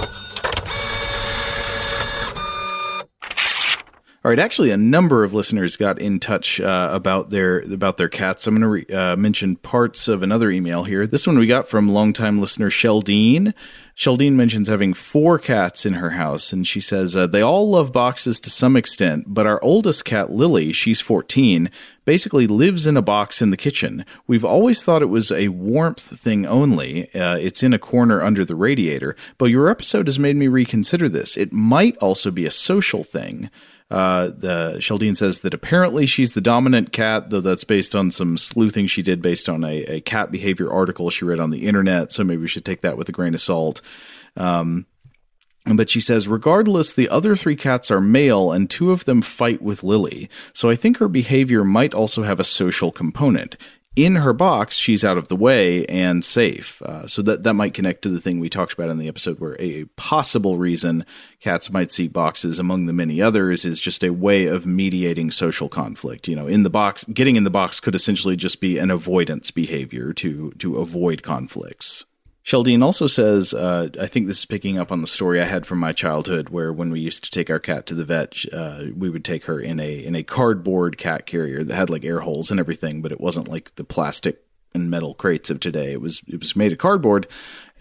All 4.23 4.29
right, 4.29 4.37
actually, 4.37 4.69
a 4.69 4.77
number 4.77 5.23
of 5.23 5.33
listeners 5.33 5.77
got 5.77 5.97
in 5.97 6.19
touch 6.19 6.61
uh, 6.61 6.91
about 6.93 7.31
their 7.31 7.61
about 7.61 7.97
their 7.97 8.07
cats. 8.07 8.45
I'm 8.45 8.53
going 8.53 8.61
to 8.61 8.67
re- 8.67 8.95
uh, 8.95 9.15
mention 9.15 9.55
parts 9.55 10.07
of 10.07 10.21
another 10.21 10.51
email 10.51 10.83
here. 10.83 11.07
This 11.07 11.25
one 11.25 11.39
we 11.39 11.47
got 11.47 11.67
from 11.67 11.89
longtime 11.89 12.39
listener 12.39 12.69
Sheldine. 12.69 13.51
Sheldine 13.95 14.33
mentions 14.33 14.67
having 14.67 14.93
four 14.93 15.39
cats 15.39 15.87
in 15.87 15.93
her 15.93 16.11
house, 16.11 16.53
and 16.53 16.67
she 16.67 16.79
says 16.79 17.15
uh, 17.15 17.25
they 17.25 17.41
all 17.41 17.67
love 17.71 17.91
boxes 17.91 18.39
to 18.41 18.51
some 18.51 18.75
extent, 18.75 19.25
but 19.25 19.47
our 19.47 19.61
oldest 19.63 20.05
cat, 20.05 20.29
Lily, 20.29 20.71
she's 20.71 21.01
14, 21.01 21.71
basically 22.05 22.45
lives 22.45 22.85
in 22.85 22.97
a 22.97 23.01
box 23.01 23.41
in 23.41 23.49
the 23.49 23.57
kitchen. 23.57 24.05
We've 24.27 24.45
always 24.45 24.83
thought 24.83 25.01
it 25.01 25.07
was 25.07 25.31
a 25.31 25.47
warmth 25.47 26.19
thing 26.19 26.45
only. 26.45 27.11
Uh, 27.15 27.37
it's 27.37 27.63
in 27.63 27.73
a 27.73 27.79
corner 27.79 28.21
under 28.21 28.45
the 28.45 28.55
radiator, 28.55 29.15
but 29.39 29.45
your 29.45 29.67
episode 29.67 30.05
has 30.05 30.19
made 30.19 30.35
me 30.35 30.47
reconsider 30.47 31.09
this. 31.09 31.37
It 31.37 31.51
might 31.51 31.97
also 31.97 32.29
be 32.29 32.45
a 32.45 32.51
social 32.51 33.03
thing. 33.03 33.49
Uh, 33.91 34.27
the 34.27 34.75
Sheldine 34.79 35.17
says 35.17 35.41
that 35.41 35.53
apparently 35.53 36.05
she's 36.05 36.31
the 36.31 36.39
dominant 36.39 36.93
cat, 36.93 37.29
though 37.29 37.41
that's 37.41 37.65
based 37.65 37.93
on 37.93 38.09
some 38.09 38.37
sleuthing 38.37 38.87
she 38.87 39.01
did 39.01 39.21
based 39.21 39.49
on 39.49 39.65
a, 39.65 39.83
a 39.83 40.01
cat 40.01 40.31
behavior 40.31 40.71
article 40.71 41.09
she 41.09 41.25
read 41.25 41.41
on 41.41 41.49
the 41.49 41.67
internet. 41.67 42.11
So 42.13 42.23
maybe 42.23 42.41
we 42.41 42.47
should 42.47 42.63
take 42.63 42.81
that 42.81 42.97
with 42.97 43.09
a 43.09 43.11
grain 43.11 43.33
of 43.33 43.41
salt. 43.41 43.81
Um, 44.37 44.85
but 45.65 45.89
she 45.89 45.99
says, 45.99 46.27
regardless, 46.27 46.93
the 46.93 47.09
other 47.09 47.35
three 47.35 47.57
cats 47.57 47.91
are 47.91 48.01
male 48.01 48.51
and 48.51 48.69
two 48.69 48.91
of 48.91 49.05
them 49.05 49.21
fight 49.21 49.61
with 49.61 49.83
Lily. 49.83 50.29
So 50.53 50.69
I 50.69 50.75
think 50.75 50.97
her 50.97 51.09
behavior 51.09 51.63
might 51.63 51.93
also 51.93 52.23
have 52.23 52.39
a 52.39 52.45
social 52.45 52.91
component 52.91 53.57
in 53.95 54.15
her 54.17 54.31
box, 54.31 54.77
she's 54.77 55.03
out 55.03 55.17
of 55.17 55.27
the 55.27 55.35
way 55.35 55.85
and 55.87 56.23
safe. 56.23 56.81
Uh, 56.81 57.05
so 57.07 57.21
that 57.21 57.43
that 57.43 57.55
might 57.55 57.73
connect 57.73 58.01
to 58.03 58.09
the 58.09 58.21
thing 58.21 58.39
we 58.39 58.49
talked 58.49 58.73
about 58.73 58.89
in 58.89 58.97
the 58.97 59.07
episode, 59.07 59.39
where 59.39 59.57
a 59.59 59.85
possible 59.97 60.57
reason 60.57 61.05
cats 61.39 61.69
might 61.69 61.91
seek 61.91 62.13
boxes, 62.13 62.57
among 62.57 62.85
the 62.85 62.93
many 62.93 63.21
others, 63.21 63.65
is 63.65 63.81
just 63.81 64.03
a 64.03 64.11
way 64.11 64.45
of 64.45 64.65
mediating 64.65 65.29
social 65.29 65.67
conflict. 65.67 66.27
You 66.27 66.35
know, 66.35 66.47
in 66.47 66.63
the 66.63 66.69
box, 66.69 67.03
getting 67.05 67.35
in 67.35 67.43
the 67.43 67.49
box 67.49 67.79
could 67.79 67.95
essentially 67.95 68.37
just 68.37 68.61
be 68.61 68.77
an 68.77 68.91
avoidance 68.91 69.51
behavior 69.51 70.13
to 70.13 70.51
to 70.51 70.77
avoid 70.77 71.21
conflicts. 71.21 72.05
Sheldine 72.43 72.83
also 72.83 73.07
says, 73.07 73.53
uh, 73.53 73.89
I 73.99 74.07
think 74.07 74.27
this 74.27 74.39
is 74.39 74.45
picking 74.45 74.79
up 74.79 74.91
on 74.91 75.01
the 75.01 75.07
story 75.07 75.39
I 75.39 75.45
had 75.45 75.67
from 75.67 75.77
my 75.77 75.93
childhood, 75.93 76.49
where 76.49 76.73
when 76.73 76.91
we 76.91 76.99
used 76.99 77.23
to 77.23 77.29
take 77.31 77.49
our 77.51 77.59
cat 77.59 77.85
to 77.87 77.95
the 77.95 78.05
vet, 78.05 78.43
uh, 78.51 78.85
we 78.95 79.09
would 79.09 79.23
take 79.23 79.45
her 79.45 79.59
in 79.59 79.79
a 79.79 80.03
in 80.03 80.15
a 80.15 80.23
cardboard 80.23 80.97
cat 80.97 81.25
carrier 81.27 81.63
that 81.63 81.75
had 81.75 81.89
like 81.89 82.03
air 82.03 82.21
holes 82.21 82.49
and 82.49 82.59
everything, 82.59 83.01
but 83.01 83.11
it 83.11 83.21
wasn't 83.21 83.47
like 83.47 83.75
the 83.75 83.83
plastic 83.83 84.43
and 84.73 84.89
metal 84.89 85.13
crates 85.13 85.49
of 85.49 85.59
today. 85.59 85.91
It 85.91 86.01
was 86.01 86.21
it 86.27 86.39
was 86.39 86.55
made 86.55 86.71
of 86.71 86.77
cardboard. 86.77 87.27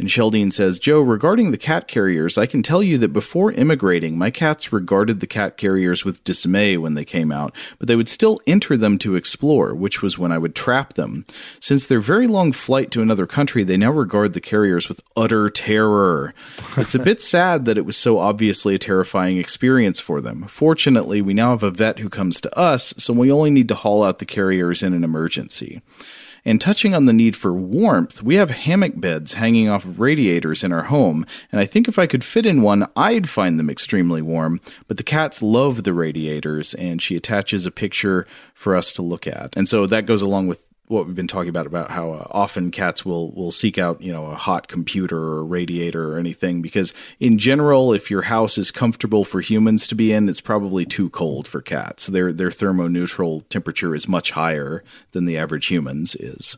And 0.01 0.09
Sheldine 0.09 0.51
says, 0.51 0.79
Joe, 0.79 1.03
regarding 1.03 1.51
the 1.51 1.59
cat 1.59 1.87
carriers, 1.87 2.39
I 2.39 2.47
can 2.47 2.63
tell 2.63 2.83
you 2.83 2.97
that 2.97 3.13
before 3.13 3.53
immigrating, 3.53 4.17
my 4.17 4.31
cats 4.31 4.73
regarded 4.73 5.21
the 5.21 5.27
cat 5.27 5.59
carriers 5.59 6.07
with 6.07 6.25
dismay 6.25 6.79
when 6.79 6.95
they 6.95 7.05
came 7.05 7.31
out, 7.31 7.55
but 7.79 7.87
they 7.87 7.97
would 7.97 8.09
still 8.09 8.41
enter 8.47 8.79
them 8.79 8.97
to 8.97 9.15
explore, 9.15 9.75
which 9.75 10.01
was 10.01 10.19
when 10.19 10.33
I 10.33 10.39
would 10.39 10.55
trap 10.55 10.95
them. 10.95 11.27
Since 11.61 11.87
their 11.87 12.01
very 12.01 12.27
long 12.27 12.53
flight 12.53 12.91
to 12.93 13.03
another 13.03 13.27
country, 13.27 13.63
they 13.63 13.77
now 13.77 13.93
regard 13.93 14.33
the 14.33 14.41
carriers 14.41 14.89
with 14.89 15.03
utter 15.19 15.51
terror. 15.51 16.33
It's 16.79 16.95
a 16.95 16.99
bit 16.99 17.21
sad 17.21 17.67
that 17.67 17.77
it 17.77 17.85
was 17.85 17.99
so 17.99 18.19
obviously 18.19 18.75
a 18.75 18.79
terrifying 18.79 19.37
experience 19.37 20.01
for 20.01 20.23
them. 20.23 20.45
Fortunately, 20.45 21.21
we 21.21 21.35
now 21.35 21.51
have 21.51 21.63
a 21.63 21.71
vet 21.71 21.99
who 21.99 22.09
comes 22.09 22.41
to 22.41 22.59
us, 22.59 22.95
so 22.97 23.13
we 23.13 23.31
only 23.31 23.51
need 23.51 23.69
to 23.69 23.75
haul 23.75 24.03
out 24.03 24.19
the 24.19 24.25
carriers 24.25 24.83
in 24.83 24.95
an 24.95 25.05
emergency. 25.05 25.83
And 26.45 26.61
touching 26.61 26.95
on 26.95 27.07
the 27.07 27.13
need 27.13 27.37
for 27.37 27.53
warmth, 27.53 28.23
we 28.23 28.37
have 28.37 28.51
hammock 28.51 29.01
beds 29.01 29.35
hanging 29.35 29.69
off 29.69 29.85
of 29.85 30.01
radiators 30.01 30.65
in 30.65 30.73
our 30.73 30.85
home, 30.85 31.27
and 31.53 31.61
I 31.61 31.67
think 31.67 31.89
if 31.89 31.99
I 31.99 32.07
could 32.07 32.25
fit 32.25 32.47
in 32.47 32.63
one, 32.63 32.87
I'd 32.97 33.29
find 33.29 33.59
them 33.59 33.71
extremely 33.71 34.23
warm. 34.23 34.61
But 34.89 34.97
the 34.97 35.03
cats 35.03 35.43
love 35.43 35.85
the 35.85 35.93
radiators, 35.93 36.75
and 36.75 37.03
she 37.03 37.17
attaches 37.17 37.67
a 37.67 37.71
picture 37.71 38.27
for 38.55 38.75
us 38.75 38.93
to 38.95 39.03
look 39.03 39.27
at. 39.27 39.57
And 39.57 39.69
so 39.69 39.87
that 39.87 40.07
goes 40.07 40.23
along 40.23 40.49
with 40.49 40.70
what 40.91 41.07
we've 41.07 41.15
been 41.15 41.29
talking 41.29 41.49
about 41.49 41.67
about 41.67 41.91
how 41.91 42.11
uh, 42.11 42.27
often 42.31 42.71
cats 42.71 43.05
will 43.05 43.31
will 43.33 43.53
seek 43.53 43.79
out 43.79 44.03
you 44.03 44.13
know 44.13 44.27
a 44.27 44.35
hot 44.35 44.67
computer 44.67 45.17
or 45.17 45.45
radiator 45.45 46.13
or 46.13 46.19
anything 46.19 46.61
because 46.61 46.93
in 47.21 47.39
general 47.39 47.93
if 47.93 48.11
your 48.11 48.23
house 48.23 48.59
is 48.59 48.71
comfortable 48.71 49.25
for 49.25 49.41
humans 49.41 49.87
to 49.87 49.95
be 49.95 50.13
in 50.13 50.29
it's 50.29 50.41
probably 50.41 50.85
too 50.85 51.09
cold 51.11 51.47
for 51.47 51.63
cats. 51.63 52.09
Their 52.09 52.33
their 52.33 52.51
thermoneutral 52.51 53.49
temperature 53.49 53.95
is 53.95 54.09
much 54.09 54.33
higher 54.33 54.83
than 55.13 55.27
the 55.27 55.39
average 55.39 55.67
humans 55.67 56.17
is. 56.17 56.57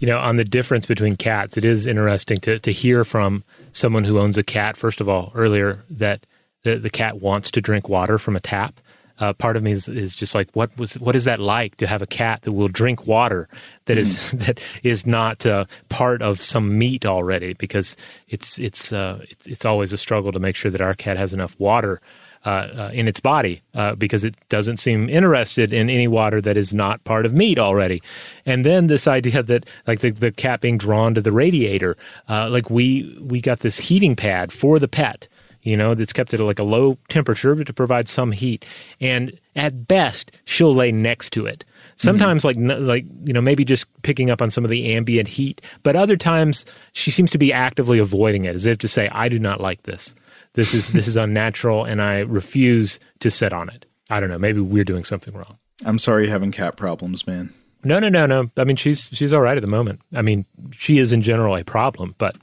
You 0.00 0.08
know 0.08 0.18
on 0.18 0.36
the 0.36 0.44
difference 0.44 0.86
between 0.86 1.16
cats 1.16 1.56
it 1.56 1.64
is 1.64 1.86
interesting 1.86 2.38
to 2.38 2.58
to 2.58 2.72
hear 2.72 3.04
from 3.04 3.44
someone 3.70 4.04
who 4.04 4.18
owns 4.18 4.36
a 4.36 4.42
cat 4.42 4.76
first 4.76 5.00
of 5.00 5.08
all 5.08 5.30
earlier 5.34 5.84
that 5.90 6.26
the, 6.64 6.76
the 6.76 6.90
cat 6.90 7.20
wants 7.20 7.50
to 7.52 7.60
drink 7.60 7.88
water 7.88 8.18
from 8.18 8.36
a 8.36 8.40
tap 8.40 8.80
uh, 9.20 9.32
part 9.34 9.56
of 9.56 9.62
me 9.62 9.72
is, 9.72 9.88
is 9.88 10.14
just 10.14 10.34
like 10.34 10.50
what 10.52 10.76
was 10.76 10.94
what 10.98 11.14
is 11.14 11.24
that 11.24 11.38
like 11.38 11.76
to 11.76 11.86
have 11.86 12.02
a 12.02 12.06
cat 12.06 12.42
that 12.42 12.52
will 12.52 12.68
drink 12.68 13.06
water 13.06 13.48
that 13.86 13.96
is 13.98 14.10
Mm-hmm. 14.10 14.38
that 14.46 14.60
is 14.82 15.06
not 15.06 15.46
uh, 15.46 15.64
part 15.88 16.22
of 16.22 16.40
some 16.40 16.78
meat 16.78 17.06
already 17.06 17.54
because 17.54 17.96
it's 18.28 18.58
it's, 18.58 18.92
uh, 18.92 19.24
it's 19.28 19.46
it's 19.46 19.64
always 19.64 19.92
a 19.92 19.98
struggle 19.98 20.32
to 20.32 20.38
make 20.38 20.56
sure 20.56 20.70
that 20.70 20.80
our 20.80 20.94
cat 20.94 21.16
has 21.16 21.32
enough 21.32 21.58
water 21.58 22.00
uh, 22.44 22.48
uh, 22.48 22.90
in 22.94 23.06
its 23.06 23.20
body 23.20 23.60
uh, 23.74 23.94
because 23.94 24.24
it 24.24 24.34
doesn't 24.48 24.78
seem 24.78 25.10
interested 25.10 25.74
in 25.74 25.90
any 25.90 26.08
water 26.08 26.40
that 26.40 26.56
is 26.56 26.72
not 26.72 27.04
part 27.04 27.26
of 27.26 27.34
meat 27.34 27.58
already. 27.58 28.02
And 28.46 28.64
then 28.64 28.86
this 28.86 29.06
idea 29.06 29.42
that 29.50 29.68
like 29.86 30.00
the, 30.00 30.10
the 30.10 30.32
cat 30.32 30.62
being 30.62 30.78
drawn 30.78 31.14
to 31.14 31.20
the 31.20 31.32
radiator, 31.32 31.96
uh, 32.28 32.48
like 32.48 32.70
we 32.70 33.18
we 33.20 33.40
got 33.40 33.60
this 33.60 33.78
heating 33.78 34.16
pad 34.16 34.52
for 34.52 34.78
the 34.78 34.88
pet 34.88 35.28
you 35.62 35.76
know, 35.76 35.94
that's 35.94 36.12
kept 36.12 36.32
at 36.34 36.40
like 36.40 36.58
a 36.58 36.64
low 36.64 36.98
temperature 37.08 37.54
but 37.54 37.66
to 37.66 37.72
provide 37.72 38.08
some 38.08 38.32
heat. 38.32 38.64
And 39.00 39.38
at 39.54 39.86
best, 39.86 40.32
she'll 40.44 40.74
lay 40.74 40.92
next 40.92 41.30
to 41.30 41.46
it. 41.46 41.64
Sometimes, 41.96 42.44
like 42.44 42.56
like 42.58 43.04
you 43.24 43.32
know, 43.32 43.40
maybe 43.42 43.64
just 43.64 43.86
picking 44.02 44.30
up 44.30 44.40
on 44.40 44.50
some 44.50 44.64
of 44.64 44.70
the 44.70 44.94
ambient 44.94 45.28
heat, 45.28 45.60
but 45.82 45.96
other 45.96 46.16
times 46.16 46.64
she 46.92 47.10
seems 47.10 47.30
to 47.32 47.38
be 47.38 47.52
actively 47.52 47.98
avoiding 47.98 48.44
it, 48.44 48.54
as 48.54 48.66
if 48.66 48.78
to 48.78 48.88
say, 48.88 49.08
"I 49.12 49.28
do 49.28 49.38
not 49.38 49.60
like 49.60 49.82
this. 49.82 50.14
This 50.54 50.72
is 50.72 50.88
this 50.90 51.06
is 51.06 51.16
unnatural, 51.16 51.84
and 51.84 52.00
I 52.00 52.20
refuse 52.20 53.00
to 53.20 53.30
sit 53.30 53.52
on 53.52 53.68
it." 53.68 53.86
I 54.08 54.18
don't 54.18 54.30
know. 54.30 54.38
Maybe 54.38 54.60
we're 54.60 54.84
doing 54.84 55.04
something 55.04 55.34
wrong. 55.34 55.58
I'm 55.84 55.98
sorry 55.98 56.24
you're 56.24 56.32
having 56.32 56.52
cat 56.52 56.76
problems, 56.76 57.26
man. 57.26 57.54
No, 57.82 57.98
no, 57.98 58.08
no, 58.08 58.26
no. 58.26 58.50
I 58.56 58.64
mean, 58.64 58.76
she's 58.76 59.08
she's 59.12 59.32
all 59.32 59.40
right 59.40 59.56
at 59.56 59.62
the 59.62 59.70
moment. 59.70 60.00
I 60.14 60.22
mean, 60.22 60.44
she 60.72 60.98
is 60.98 61.12
in 61.12 61.22
general 61.22 61.56
a 61.56 61.64
problem, 61.64 62.14
but 62.18 62.36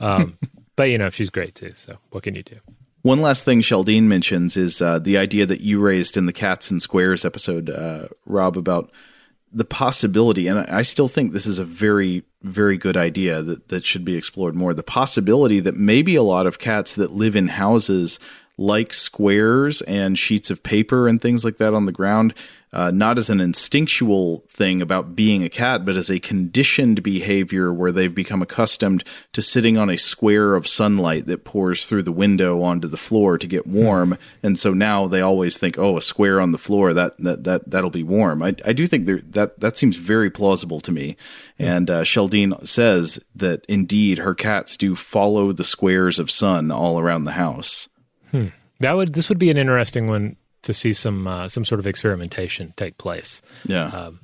um, 0.00 0.38
but 0.78 0.90
you 0.90 0.96
know, 0.96 1.10
she's 1.10 1.28
great 1.28 1.56
too. 1.56 1.72
So 1.74 1.98
what 2.10 2.22
can 2.22 2.36
you 2.36 2.44
do? 2.44 2.60
One 3.02 3.20
last 3.20 3.44
thing 3.44 3.62
Sheldine 3.62 4.04
mentions 4.04 4.56
is 4.56 4.80
uh, 4.80 5.00
the 5.00 5.18
idea 5.18 5.44
that 5.44 5.60
you 5.60 5.80
raised 5.80 6.16
in 6.16 6.26
the 6.26 6.32
Cats 6.32 6.70
and 6.70 6.80
Squares 6.80 7.24
episode, 7.24 7.68
uh, 7.68 8.06
Rob, 8.26 8.56
about 8.56 8.92
the 9.52 9.64
possibility, 9.64 10.46
and 10.46 10.60
I 10.60 10.82
still 10.82 11.08
think 11.08 11.32
this 11.32 11.46
is 11.46 11.58
a 11.58 11.64
very, 11.64 12.22
very 12.42 12.76
good 12.76 12.96
idea 12.96 13.42
that, 13.42 13.68
that 13.70 13.84
should 13.84 14.04
be 14.04 14.14
explored 14.14 14.54
more. 14.54 14.72
The 14.72 14.84
possibility 14.84 15.58
that 15.58 15.74
maybe 15.74 16.14
a 16.14 16.22
lot 16.22 16.46
of 16.46 16.60
cats 16.60 16.94
that 16.94 17.10
live 17.10 17.34
in 17.34 17.48
houses 17.48 18.20
like 18.58 18.92
squares 18.92 19.80
and 19.82 20.18
sheets 20.18 20.50
of 20.50 20.62
paper 20.62 21.08
and 21.08 21.22
things 21.22 21.44
like 21.44 21.56
that 21.56 21.72
on 21.72 21.86
the 21.86 21.92
ground 21.92 22.34
uh, 22.72 22.90
not 22.90 23.18
as 23.18 23.30
an 23.30 23.40
instinctual 23.40 24.44
thing 24.48 24.82
about 24.82 25.16
being 25.16 25.42
a 25.42 25.48
cat, 25.48 25.84
but 25.84 25.96
as 25.96 26.10
a 26.10 26.20
conditioned 26.20 27.02
behavior 27.02 27.72
where 27.72 27.92
they've 27.92 28.14
become 28.14 28.42
accustomed 28.42 29.02
to 29.32 29.40
sitting 29.40 29.78
on 29.78 29.88
a 29.88 29.96
square 29.96 30.54
of 30.54 30.68
sunlight 30.68 31.26
that 31.26 31.44
pours 31.44 31.86
through 31.86 32.02
the 32.02 32.12
window 32.12 32.60
onto 32.60 32.86
the 32.86 32.96
floor 32.96 33.38
to 33.38 33.46
get 33.46 33.66
warm, 33.66 34.10
mm. 34.10 34.18
and 34.42 34.58
so 34.58 34.74
now 34.74 35.06
they 35.06 35.20
always 35.20 35.56
think, 35.56 35.78
"Oh, 35.78 35.96
a 35.96 36.02
square 36.02 36.40
on 36.40 36.52
the 36.52 36.58
floor 36.58 36.92
that 36.92 37.16
that 37.18 37.44
that 37.44 37.70
that'll 37.70 37.90
be 37.90 38.02
warm." 38.02 38.42
I, 38.42 38.54
I 38.64 38.72
do 38.74 38.86
think 38.86 39.06
there, 39.06 39.20
that 39.30 39.60
that 39.60 39.78
seems 39.78 39.96
very 39.96 40.30
plausible 40.30 40.80
to 40.80 40.92
me. 40.92 41.16
Mm. 41.58 41.66
And 41.68 41.90
uh, 41.90 42.04
Sheldine 42.04 42.66
says 42.66 43.18
that 43.34 43.64
indeed 43.66 44.18
her 44.18 44.34
cats 44.34 44.76
do 44.76 44.94
follow 44.94 45.52
the 45.52 45.64
squares 45.64 46.18
of 46.18 46.30
sun 46.30 46.70
all 46.70 47.00
around 47.00 47.24
the 47.24 47.32
house. 47.32 47.88
Hmm. 48.30 48.46
That 48.80 48.92
would 48.96 49.12
this 49.14 49.28
would 49.28 49.38
be 49.38 49.50
an 49.50 49.56
interesting 49.56 50.06
one 50.08 50.36
to 50.62 50.74
see 50.74 50.92
some 50.92 51.26
uh, 51.26 51.48
some 51.48 51.64
sort 51.64 51.78
of 51.78 51.86
experimentation 51.86 52.74
take 52.76 52.98
place. 52.98 53.42
Yeah. 53.64 53.86
Um, 53.86 54.20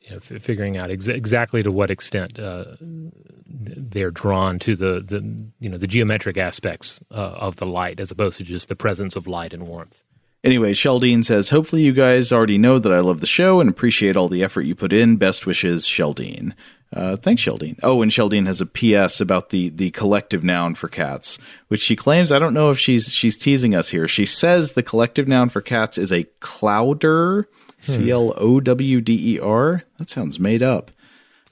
you 0.00 0.10
know, 0.10 0.16
f- 0.16 0.42
figuring 0.42 0.76
out 0.76 0.90
ex- 0.90 1.08
exactly 1.08 1.62
to 1.62 1.70
what 1.70 1.90
extent 1.90 2.40
uh, 2.40 2.76
they're 2.80 4.10
drawn 4.10 4.58
to 4.60 4.74
the, 4.74 5.00
the 5.00 5.46
you 5.60 5.68
know 5.68 5.76
the 5.76 5.86
geometric 5.86 6.36
aspects 6.36 7.00
uh, 7.10 7.14
of 7.14 7.56
the 7.56 7.66
light 7.66 8.00
as 8.00 8.10
opposed 8.10 8.38
to 8.38 8.44
just 8.44 8.68
the 8.68 8.76
presence 8.76 9.16
of 9.16 9.26
light 9.26 9.52
and 9.52 9.66
warmth. 9.68 10.02
Anyway, 10.44 10.72
Sheldine 10.72 11.24
says, 11.24 11.50
Hopefully, 11.50 11.82
you 11.82 11.92
guys 11.92 12.32
already 12.32 12.58
know 12.58 12.80
that 12.80 12.92
I 12.92 12.98
love 12.98 13.20
the 13.20 13.26
show 13.26 13.60
and 13.60 13.70
appreciate 13.70 14.16
all 14.16 14.28
the 14.28 14.42
effort 14.42 14.62
you 14.62 14.74
put 14.74 14.92
in. 14.92 15.16
Best 15.16 15.46
wishes, 15.46 15.86
Sheldine. 15.86 16.52
Uh, 16.92 17.16
thanks, 17.16 17.42
Sheldine. 17.42 17.78
Oh, 17.82 18.02
and 18.02 18.12
Sheldine 18.12 18.46
has 18.46 18.60
a 18.60 18.66
P.S. 18.66 19.20
about 19.20 19.48
the 19.48 19.70
the 19.70 19.90
collective 19.92 20.44
noun 20.44 20.74
for 20.74 20.88
cats, 20.88 21.38
which 21.68 21.80
she 21.80 21.96
claims. 21.96 22.30
I 22.30 22.38
don't 22.38 22.52
know 22.52 22.70
if 22.70 22.78
she's 22.78 23.10
she's 23.10 23.38
teasing 23.38 23.74
us 23.74 23.88
here. 23.88 24.06
She 24.06 24.26
says 24.26 24.72
the 24.72 24.82
collective 24.82 25.26
noun 25.26 25.48
for 25.48 25.62
cats 25.62 25.96
is 25.96 26.12
a 26.12 26.24
clowder, 26.40 27.46
C 27.80 28.10
L 28.10 28.34
O 28.36 28.60
W 28.60 29.00
D 29.00 29.36
E 29.36 29.40
R. 29.40 29.84
That 29.96 30.10
sounds 30.10 30.38
made 30.38 30.62
up. 30.62 30.90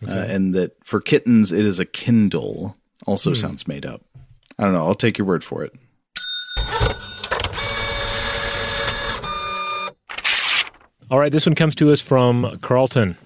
Okay. 0.02 0.12
Uh, 0.12 0.24
and 0.24 0.54
that 0.54 0.76
for 0.84 1.00
kittens 1.00 1.52
it 1.52 1.64
is 1.64 1.80
a 1.80 1.86
kindle. 1.86 2.76
Also 3.06 3.30
hmm. 3.30 3.36
sounds 3.36 3.66
made 3.66 3.86
up. 3.86 4.02
I 4.58 4.64
don't 4.64 4.74
know. 4.74 4.86
I'll 4.86 4.94
take 4.94 5.16
your 5.16 5.26
word 5.26 5.42
for 5.42 5.64
it. 5.64 5.72
All 11.10 11.18
right, 11.18 11.32
this 11.32 11.44
one 11.44 11.56
comes 11.56 11.74
to 11.76 11.90
us 11.92 12.00
from 12.00 12.58
Carlton. 12.60 13.16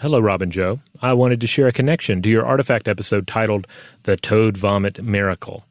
Hello, 0.00 0.18
Robin 0.18 0.50
Joe. 0.50 0.80
I 1.02 1.12
wanted 1.12 1.42
to 1.42 1.46
share 1.46 1.66
a 1.66 1.72
connection 1.72 2.22
to 2.22 2.30
your 2.30 2.46
artifact 2.46 2.88
episode 2.88 3.26
titled 3.26 3.66
The 4.04 4.16
Toad 4.16 4.56
Vomit 4.56 5.02
Miracle. 5.04 5.62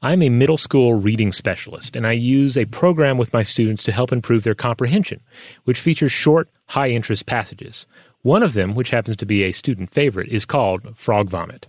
I'm 0.00 0.22
a 0.22 0.28
middle 0.28 0.56
school 0.56 0.94
reading 0.94 1.32
specialist, 1.32 1.96
and 1.96 2.06
I 2.06 2.12
use 2.12 2.56
a 2.56 2.66
program 2.66 3.18
with 3.18 3.32
my 3.32 3.42
students 3.42 3.82
to 3.82 3.90
help 3.90 4.12
improve 4.12 4.44
their 4.44 4.54
comprehension, 4.54 5.22
which 5.64 5.80
features 5.80 6.12
short, 6.12 6.48
high 6.66 6.90
interest 6.90 7.26
passages. 7.26 7.88
One 8.22 8.44
of 8.44 8.52
them, 8.52 8.76
which 8.76 8.90
happens 8.90 9.16
to 9.16 9.26
be 9.26 9.42
a 9.42 9.50
student 9.50 9.90
favorite, 9.90 10.28
is 10.28 10.44
called 10.44 10.96
Frog 10.96 11.28
Vomit. 11.28 11.66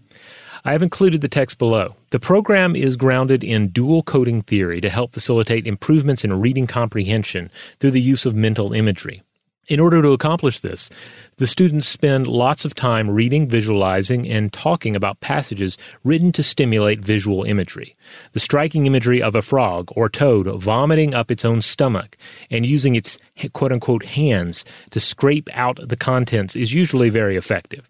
I 0.64 0.74
have 0.74 0.84
included 0.84 1.22
the 1.22 1.28
text 1.28 1.58
below. 1.58 1.96
The 2.12 2.20
program 2.20 2.76
is 2.76 2.98
grounded 2.98 3.44
in 3.44 3.70
dual 3.70 4.04
coding 4.04 4.44
theory 4.44 4.80
to 4.80 4.92
help 4.92 5.12
facilitate 5.12 5.66
improvements 5.66 6.24
in 6.24 6.40
reading 6.40 6.68
comprehension 6.68 7.50
through 7.80 7.92
the 7.92 8.00
use 8.00 8.28
of 8.28 8.36
mental 8.36 8.74
imagery. 8.74 9.24
In 9.68 9.80
order 9.80 10.00
to 10.04 10.12
accomplish 10.12 10.60
this, 10.60 10.92
the 11.38 11.48
students 11.48 11.88
spend 11.88 12.28
lots 12.28 12.66
of 12.66 12.76
time 12.76 13.10
reading, 13.10 13.48
visualizing, 13.48 14.30
and 14.30 14.54
talking 14.54 14.96
about 14.96 15.22
passages 15.22 15.76
written 16.04 16.32
to 16.34 16.44
stimulate 16.44 17.00
visual 17.00 17.44
imagery. 17.44 17.96
The 18.34 18.40
striking 18.40 18.86
imagery 18.86 19.24
of 19.24 19.34
a 19.34 19.42
frog 19.42 19.90
or 19.96 20.08
toad 20.08 20.48
vomiting 20.62 21.16
up 21.16 21.32
its 21.32 21.44
own 21.44 21.62
stomach 21.62 22.16
and 22.52 22.64
using 22.64 22.96
its 22.96 23.18
quote 23.54 23.72
unquote 23.72 24.06
hands 24.06 24.66
to 24.92 25.00
scrape 25.00 25.50
out 25.54 25.80
the 25.82 25.98
contents 25.98 26.56
is 26.56 26.72
usually 26.72 27.10
very 27.10 27.36
effective. 27.36 27.90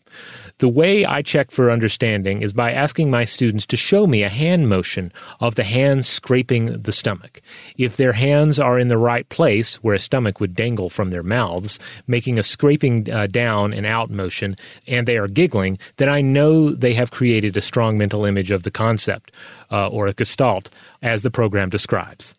The 0.60 0.70
way 0.70 1.04
I 1.04 1.22
check 1.22 1.52
for 1.52 1.70
understanding 1.70 2.42
is 2.42 2.54
by 2.54 2.72
asking 2.72 3.12
my 3.12 3.26
students 3.26 3.66
to 3.66 3.76
show 3.76 4.08
me 4.08 4.24
a 4.24 4.30
hand 4.30 4.70
motion 4.70 5.12
of 5.42 5.56
the 5.56 5.66
hands 5.66 6.08
scraping 6.08 6.82
the 6.82 6.94
stomach. 6.94 7.42
If 7.78 7.98
their 7.98 8.14
hands 8.14 8.58
are 8.58 8.80
in 8.80 8.88
the 8.88 8.98
right 8.98 9.28
place, 9.28 9.84
where 9.84 9.96
a 9.96 10.00
stomach 10.00 10.40
would 10.40 10.56
dangle 10.56 10.90
from 10.90 11.10
their 11.10 11.24
mouths, 11.24 11.78
making 12.08 12.40
a 12.40 12.44
scraping 12.44 13.12
uh, 13.12 13.28
down 13.28 13.74
and 13.74 13.86
out 13.86 14.10
motion, 14.10 14.56
and 14.88 15.06
they 15.06 15.18
are 15.18 15.28
giggling, 15.28 15.78
then 15.98 16.08
I 16.08 16.22
know 16.22 16.70
they 16.70 16.94
have 16.94 17.12
created 17.12 17.58
a 17.58 17.62
strong 17.62 17.98
mental 17.98 18.24
image 18.24 18.50
of 18.50 18.64
the 18.64 18.72
concept, 18.72 19.34
uh, 19.70 19.90
or 19.90 20.08
a 20.08 20.14
gestalt, 20.14 20.70
as 21.02 21.22
the 21.22 21.32
program 21.32 21.70
describes. 21.70 22.34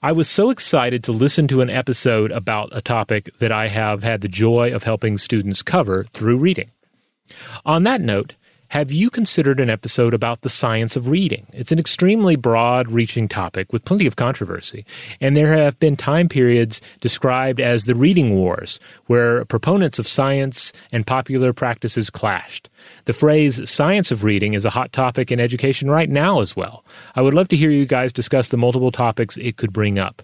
I 0.00 0.12
was 0.12 0.30
so 0.30 0.50
excited 0.50 1.02
to 1.04 1.12
listen 1.12 1.48
to 1.48 1.60
an 1.60 1.70
episode 1.70 2.30
about 2.30 2.68
a 2.70 2.80
topic 2.80 3.30
that 3.40 3.50
I 3.50 3.66
have 3.66 4.04
had 4.04 4.20
the 4.20 4.28
joy 4.28 4.72
of 4.72 4.84
helping 4.84 5.18
students 5.18 5.60
cover 5.60 6.04
through 6.04 6.38
reading. 6.38 6.70
On 7.64 7.82
that 7.84 8.00
note, 8.00 8.34
have 8.72 8.92
you 8.92 9.08
considered 9.08 9.60
an 9.60 9.70
episode 9.70 10.12
about 10.12 10.42
the 10.42 10.50
science 10.50 10.94
of 10.94 11.08
reading? 11.08 11.46
It's 11.54 11.72
an 11.72 11.78
extremely 11.78 12.36
broad 12.36 12.92
reaching 12.92 13.26
topic 13.26 13.72
with 13.72 13.86
plenty 13.86 14.06
of 14.06 14.16
controversy, 14.16 14.84
and 15.22 15.34
there 15.34 15.54
have 15.56 15.80
been 15.80 15.96
time 15.96 16.28
periods 16.28 16.82
described 17.00 17.60
as 17.60 17.86
the 17.86 17.94
reading 17.94 18.34
wars, 18.34 18.78
where 19.06 19.46
proponents 19.46 19.98
of 19.98 20.06
science 20.06 20.74
and 20.92 21.06
popular 21.06 21.54
practices 21.54 22.10
clashed. 22.10 22.68
The 23.06 23.14
phrase 23.14 23.70
science 23.70 24.10
of 24.10 24.22
reading 24.22 24.52
is 24.52 24.66
a 24.66 24.70
hot 24.70 24.92
topic 24.92 25.32
in 25.32 25.40
education 25.40 25.90
right 25.90 26.10
now 26.10 26.42
as 26.42 26.54
well. 26.54 26.84
I 27.14 27.22
would 27.22 27.32
love 27.32 27.48
to 27.48 27.56
hear 27.56 27.70
you 27.70 27.86
guys 27.86 28.12
discuss 28.12 28.48
the 28.48 28.58
multiple 28.58 28.92
topics 28.92 29.38
it 29.38 29.56
could 29.56 29.72
bring 29.72 29.98
up. 29.98 30.20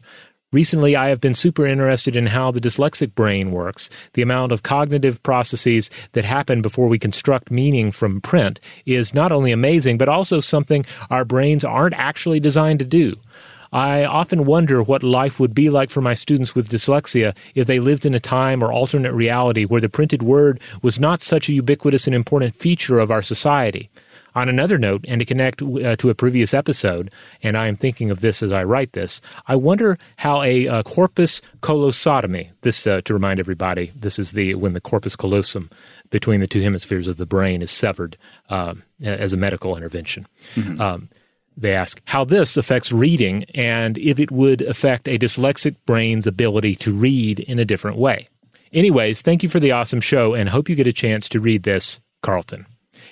Recently, 0.55 0.95
I 0.95 1.09
have 1.09 1.21
been 1.21 1.35
super 1.35 1.67
interested 1.67 2.14
in 2.14 2.27
how 2.27 2.53
the 2.53 2.61
dyslexic 2.61 3.17
brain 3.17 3.51
works. 3.51 3.90
The 4.12 4.23
amount 4.23 4.53
of 4.53 4.62
cognitive 4.62 5.21
processes 5.25 5.90
that 6.12 6.25
happen 6.25 6.62
before 6.62 6.87
we 6.87 6.97
construct 6.97 7.51
meaning 7.51 7.90
from 7.90 8.21
print 8.21 8.61
is 8.87 9.12
not 9.12 9.33
only 9.33 9.51
amazing, 9.51 9.99
but 9.99 10.09
also 10.09 10.38
something 10.38 10.87
our 11.11 11.25
brains 11.25 11.64
aren't 11.64 11.97
actually 11.97 12.38
designed 12.38 12.79
to 12.79 12.85
do. 12.85 13.17
I 13.73 14.05
often 14.05 14.45
wonder 14.45 14.81
what 14.81 15.03
life 15.03 15.40
would 15.40 15.57
be 15.57 15.71
like 15.71 15.90
for 15.90 16.01
my 16.01 16.14
students 16.14 16.55
with 16.55 16.69
dyslexia 16.69 17.37
if 17.57 17.67
they 17.67 17.81
lived 17.81 18.07
in 18.07 18.14
a 18.14 18.21
time 18.21 18.62
or 18.62 18.73
alternate 18.73 19.12
reality 19.12 19.64
where 19.64 19.81
the 19.81 19.88
printed 19.88 20.23
word 20.23 20.61
was 20.83 21.01
not 21.01 21.21
such 21.21 21.49
a 21.49 21.53
ubiquitous 21.53 22.07
and 22.07 22.14
important 22.14 22.55
feature 22.55 23.01
of 23.01 23.11
our 23.11 23.23
society. 23.23 23.90
On 24.35 24.49
another 24.49 24.79
note, 24.79 25.05
and 25.07 25.20
to 25.20 25.25
connect 25.25 25.62
uh, 25.62 25.94
to 25.97 26.11
a 26.11 26.14
previous 26.14 26.53
episode, 26.53 27.12
and 27.42 27.57
I 27.57 27.68
am 27.68 27.77
thinking 27.77 28.11
of 28.11 28.18
this 28.18 28.42
as 28.42 28.51
I 28.51 28.64
write 28.64 28.92
this, 28.92 29.20
I 29.47 29.55
wonder 29.55 29.97
how 30.16 30.42
a 30.42 30.66
uh, 30.66 30.83
corpus 30.83 31.40
callosotomy, 31.61 32.51
this 32.62 32.85
uh, 32.85 33.01
to 33.03 33.14
remind 33.14 33.38
everybody, 33.38 33.92
this 33.94 34.18
is 34.18 34.33
the 34.33 34.57
when 34.57 34.73
the 34.73 34.81
corpus 34.81 35.14
callosum 35.14 35.70
between 36.11 36.40
the 36.40 36.49
two 36.49 36.62
hemispheres 36.62 37.07
of 37.07 37.16
the 37.16 37.27
brain 37.27 37.62
is 37.62 37.70
severed 37.70 38.16
um, 38.49 38.83
as 39.05 39.33
a 39.33 39.37
medical 39.37 39.77
intervention. 39.77 40.27
Mm-hmm. 40.57 40.81
Um, 40.81 41.09
they 41.57 41.73
ask 41.73 42.01
how 42.07 42.25
this 42.25 42.57
affects 42.57 42.90
reading 42.90 43.44
and 43.55 43.97
if 43.99 44.18
it 44.18 44.33
would 44.33 44.62
affect 44.62 45.07
a 45.07 45.18
dyslexic 45.18 45.77
brain's 45.87 46.27
ability 46.27 46.75
to 46.77 46.92
read 46.92 47.38
in 47.38 47.61
a 47.61 47.64
different 47.64 47.97
way. 47.97 48.29
Anyways, 48.73 49.23
thank 49.23 49.44
you 49.44 49.49
for 49.49 49.61
the 49.61 49.70
awesome 49.70 50.01
show 50.01 50.35
and 50.35 50.49
hope 50.49 50.68
you 50.68 50.75
get 50.75 50.88
a 50.88 50.92
chance 50.92 51.29
to 51.29 51.38
read 51.38 51.62
this, 51.62 52.01
Carlton 52.23 52.66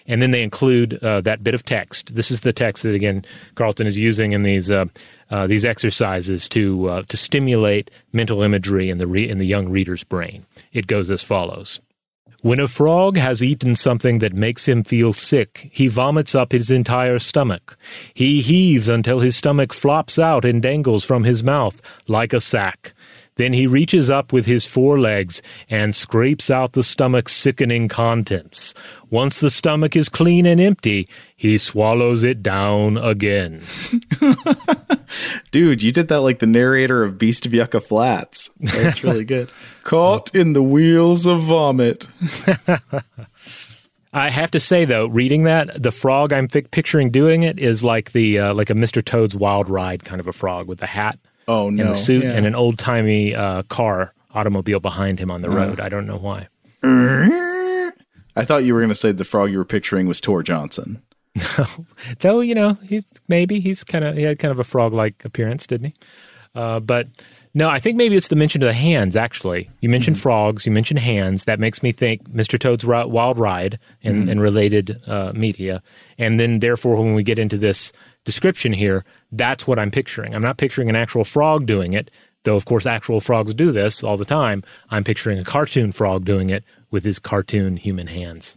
and 0.07 0.21
then 0.21 0.31
they 0.31 0.43
include 0.43 1.03
uh, 1.03 1.21
that 1.23 1.43
bit 1.43 1.55
of 1.55 1.65
text. 1.65 2.15
This 2.15 2.31
is 2.31 2.41
the 2.41 2.53
text 2.53 2.83
that 2.83 2.95
again 2.95 3.25
Carlton 3.55 3.87
is 3.87 3.97
using 3.97 4.33
in 4.33 4.43
these 4.43 4.71
uh, 4.71 4.87
uh, 5.31 5.47
these 5.47 5.65
exercises 5.65 6.49
to 6.51 6.89
uh, 6.89 7.03
to 7.05 7.17
stimulate 7.17 7.91
mental 8.13 8.43
imagery 8.43 8.91
in 8.91 8.99
the 8.99 9.07
re- 9.07 9.29
in 9.29 9.39
the 9.39 9.47
young 9.47 9.69
reader's 9.69 10.05
brain. 10.05 10.47
It 10.73 10.87
goes 10.87 11.11
as 11.11 11.23
follows. 11.23 11.81
When 12.43 12.59
a 12.59 12.67
frog 12.67 13.17
has 13.19 13.41
eaten 13.41 13.77
something 13.77 14.19
that 14.19 14.33
makes 14.33 14.67
him 14.67 14.83
feel 14.83 15.13
sick, 15.13 15.71
he 15.73 15.87
vomits 15.87 16.35
up 16.35 16.51
his 16.51 16.73
entire 16.73 17.21
stomach. 17.21 17.77
He 18.15 18.43
heaves 18.43 18.89
until 18.89 19.21
his 19.21 19.37
stomach 19.37 19.73
flops 19.73 20.19
out 20.19 20.45
and 20.45 20.61
dangles 20.61 21.05
from 21.05 21.23
his 21.23 21.45
mouth 21.45 21.81
like 22.09 22.33
a 22.33 22.41
sack. 22.41 22.95
Then 23.43 23.55
he 23.55 23.67
reaches 23.67 24.09
up 24.09 24.33
with 24.33 24.47
his 24.47 24.67
forelegs 24.67 25.43
and 25.69 25.97
scrapes 25.97 26.49
out 26.49 26.75
the 26.75 26.85
stomach's 26.85 27.33
sickening 27.33 27.89
contents. 27.89 28.73
Once 29.11 29.41
the 29.41 29.51
stomach 29.51 29.97
is 29.97 30.09
clean 30.09 30.47
and 30.47 30.61
empty, 30.61 31.09
he 31.35 31.59
swallows 31.59 32.23
it 32.23 32.41
down 32.41 32.97
again. 32.99 33.61
Dude, 35.51 35.83
you 35.83 35.91
did 35.91 36.07
that 36.07 36.21
like 36.21 36.39
the 36.39 36.47
narrator 36.47 37.03
of 37.03 37.19
Beast 37.19 37.45
of 37.45 37.53
Yucca 37.53 37.81
Flats. 37.81 38.49
That's 38.61 39.03
really 39.03 39.25
good. 39.25 39.51
Caught 39.83 40.37
in 40.37 40.53
the 40.53 40.63
wheels 40.63 41.27
of 41.27 41.41
vomit. 41.41 42.07
I 44.13 44.31
have 44.31 44.53
to 44.53 44.61
say 44.61 44.85
though, 44.85 45.07
reading 45.07 45.43
that, 45.45 45.83
the 45.83 45.91
frog 45.91 46.33
I'm 46.33 46.47
fi- 46.47 46.61
picturing 46.61 47.11
doing 47.11 47.43
it 47.43 47.59
is 47.59 47.83
like 47.83 48.13
the 48.13 48.39
uh, 48.39 48.55
like 48.55 48.71
a 48.71 48.75
Mr. 48.75 49.05
Toad's 49.05 49.35
Wild 49.35 49.69
Ride 49.69 50.05
kind 50.05 50.21
of 50.21 50.29
a 50.29 50.33
frog 50.33 50.69
with 50.69 50.81
a 50.81 50.87
hat 50.87 51.19
Oh 51.49 51.71
no. 51.71 51.83
In 51.85 51.89
a 51.91 51.95
suit 51.95 52.25
Yeah. 52.25 52.33
and 52.33 52.47
an 52.47 52.55
old 52.55 52.79
timey 52.79 53.35
uh, 53.35 53.63
car 53.65 54.13
automobile 54.35 54.81
behind 54.81 55.19
him 55.19 55.31
on 55.31 55.43
the 55.43 55.51
road. 55.51 55.81
I 55.81 55.89
don't 55.89 56.07
know 56.07 56.17
why. 56.19 56.49
I 58.37 58.45
thought 58.45 58.65
you 58.65 58.73
were 58.75 58.81
going 58.81 58.89
to 58.89 58.95
say 58.95 59.13
the 59.13 59.25
frog 59.25 59.51
you 59.51 59.59
were 59.59 59.65
picturing 59.65 60.07
was 60.07 60.21
Tor 60.21 60.43
Johnson. 60.43 61.03
Though 62.21 62.41
you 62.41 62.55
know, 62.55 62.75
he 62.87 63.05
maybe 63.29 63.61
he's 63.61 63.85
kind 63.85 64.05
of 64.05 64.17
he 64.17 64.23
had 64.23 64.39
kind 64.39 64.53
of 64.53 64.59
a 64.59 64.65
frog 64.65 64.93
like 64.93 65.25
appearance, 65.25 65.67
didn't 65.67 65.89
he? 65.89 65.95
Uh, 66.55 66.81
but 66.81 67.09
no, 67.55 67.69
I 67.69 67.79
think 67.79 67.97
maybe 67.97 68.17
it's 68.17 68.29
the 68.29 68.37
mention 68.37 68.63
of 68.63 68.67
the 68.67 68.73
hands. 68.73 69.15
Actually, 69.15 69.71
you 69.81 69.89
mentioned 69.91 70.19
frogs, 70.19 70.65
you 70.65 70.73
mentioned 70.73 71.01
hands. 71.01 71.45
That 71.45 71.61
makes 71.61 71.83
me 71.83 71.93
think 71.93 72.31
Mr. 72.31 72.59
Toad's 72.59 72.87
Wild 72.87 73.39
Ride 73.39 73.79
and, 74.03 74.31
and 74.31 74.41
related 74.41 75.01
uh, 75.07 75.33
media. 75.35 75.83
And 76.17 76.41
then, 76.41 76.61
therefore, 76.61 76.97
when 76.97 77.15
we 77.15 77.23
get 77.23 77.39
into 77.39 77.59
this 77.59 77.93
description 78.25 78.73
here, 78.73 79.05
that's 79.31 79.67
what 79.67 79.79
I'm 79.79 79.91
picturing. 79.91 80.35
I'm 80.35 80.43
not 80.43 80.57
picturing 80.57 80.89
an 80.89 80.97
actual 80.97 81.25
frog 81.25 81.67
doing 81.67 81.93
it, 81.93 82.11
though. 82.45 82.57
Of 82.57 82.65
course, 82.65 82.87
actual 82.87 83.21
frogs 83.21 83.53
do 83.53 83.71
this 83.71 84.03
all 84.03 84.17
the 84.17 84.25
time. 84.25 84.63
I'm 84.89 85.05
picturing 85.05 85.39
a 85.39 85.45
cartoon 85.45 85.93
frog 85.93 86.25
doing 86.25 86.49
it 86.49 86.65
with 86.91 87.05
his 87.05 87.19
cartoon 87.19 87.77
human 87.77 88.07
hands. 88.07 88.57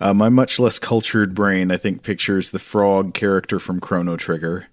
Uh, 0.00 0.14
my 0.14 0.28
much 0.28 0.60
less 0.60 0.78
cultured 0.78 1.34
brain, 1.34 1.70
I 1.70 1.76
think, 1.76 2.02
pictures 2.02 2.50
the 2.50 2.58
frog 2.58 3.14
character 3.14 3.58
from 3.58 3.80
Chrono 3.80 4.16
Trigger. 4.16 4.66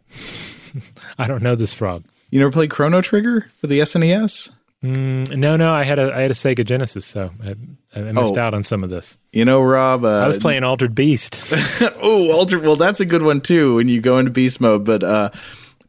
I 1.17 1.25
don't 1.25 1.41
know 1.41 1.55
this 1.55 1.73
frog. 1.73 2.03
You 2.29 2.39
never 2.39 2.51
played 2.51 2.69
Chrono 2.69 3.01
Trigger 3.01 3.47
for 3.57 3.67
the 3.67 3.79
SNES? 3.79 4.51
No, 4.81 5.55
no, 5.55 5.73
I 5.73 5.83
had 5.83 5.97
a 5.97 6.13
I 6.13 6.21
had 6.21 6.29
a 6.29 6.35
Sega 6.35 6.63
Genesis, 6.63 7.05
so 7.07 7.31
I, 7.43 7.55
I 7.95 8.01
missed 8.01 8.37
Oh. 8.37 8.39
out 8.39 8.53
on 8.53 8.63
some 8.63 8.83
of 8.83 8.91
this. 8.91 9.17
You 9.33 9.43
know, 9.43 9.59
Rob. 9.61 10.05
Uh, 10.05 10.19
I 10.19 10.27
was 10.27 10.37
playing 10.37 10.63
Altered 10.63 10.93
Beast. 10.93 11.41
oh, 12.01 12.31
Altered. 12.31 12.61
Well, 12.61 12.75
that's 12.75 12.99
a 12.99 13.05
good 13.05 13.23
one 13.23 13.41
too 13.41 13.75
when 13.77 13.87
you 13.87 13.99
go 13.99 14.19
into 14.19 14.29
beast 14.29 14.61
mode. 14.61 14.83
But, 14.85 15.03
uh, 15.03 15.31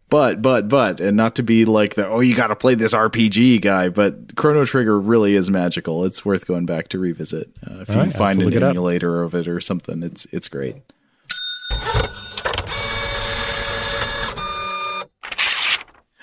but, 0.09 0.41
but, 0.41 0.69
but, 0.69 1.01
and 1.01 1.15
not 1.15 1.35
to 1.37 1.43
be 1.43 1.67
like 1.67 1.95
the 1.95 2.07
oh, 2.09 2.21
you 2.21 2.35
got 2.35 2.47
to 2.47 2.57
play 2.57 2.75
this 2.75 2.95
RPG 2.95 3.61
guy. 3.61 3.91
But 3.91 4.35
Chrono 4.35 4.65
Trigger 4.65 4.99
really 4.99 5.35
is 5.35 5.51
magical. 5.51 6.05
It's 6.05 6.25
worth 6.25 6.47
going 6.47 6.65
back 6.65 6.89
to 6.89 6.99
revisit 6.99 7.51
uh, 7.69 7.81
if 7.81 7.89
you 7.91 7.97
All 7.97 8.01
right, 8.01 8.13
find 8.15 8.41
an 8.41 8.63
emulator 8.63 9.23
of 9.23 9.35
it 9.35 9.47
or 9.47 9.61
something. 9.61 10.03
It's 10.03 10.27
it's 10.33 10.49
great. 10.49 10.77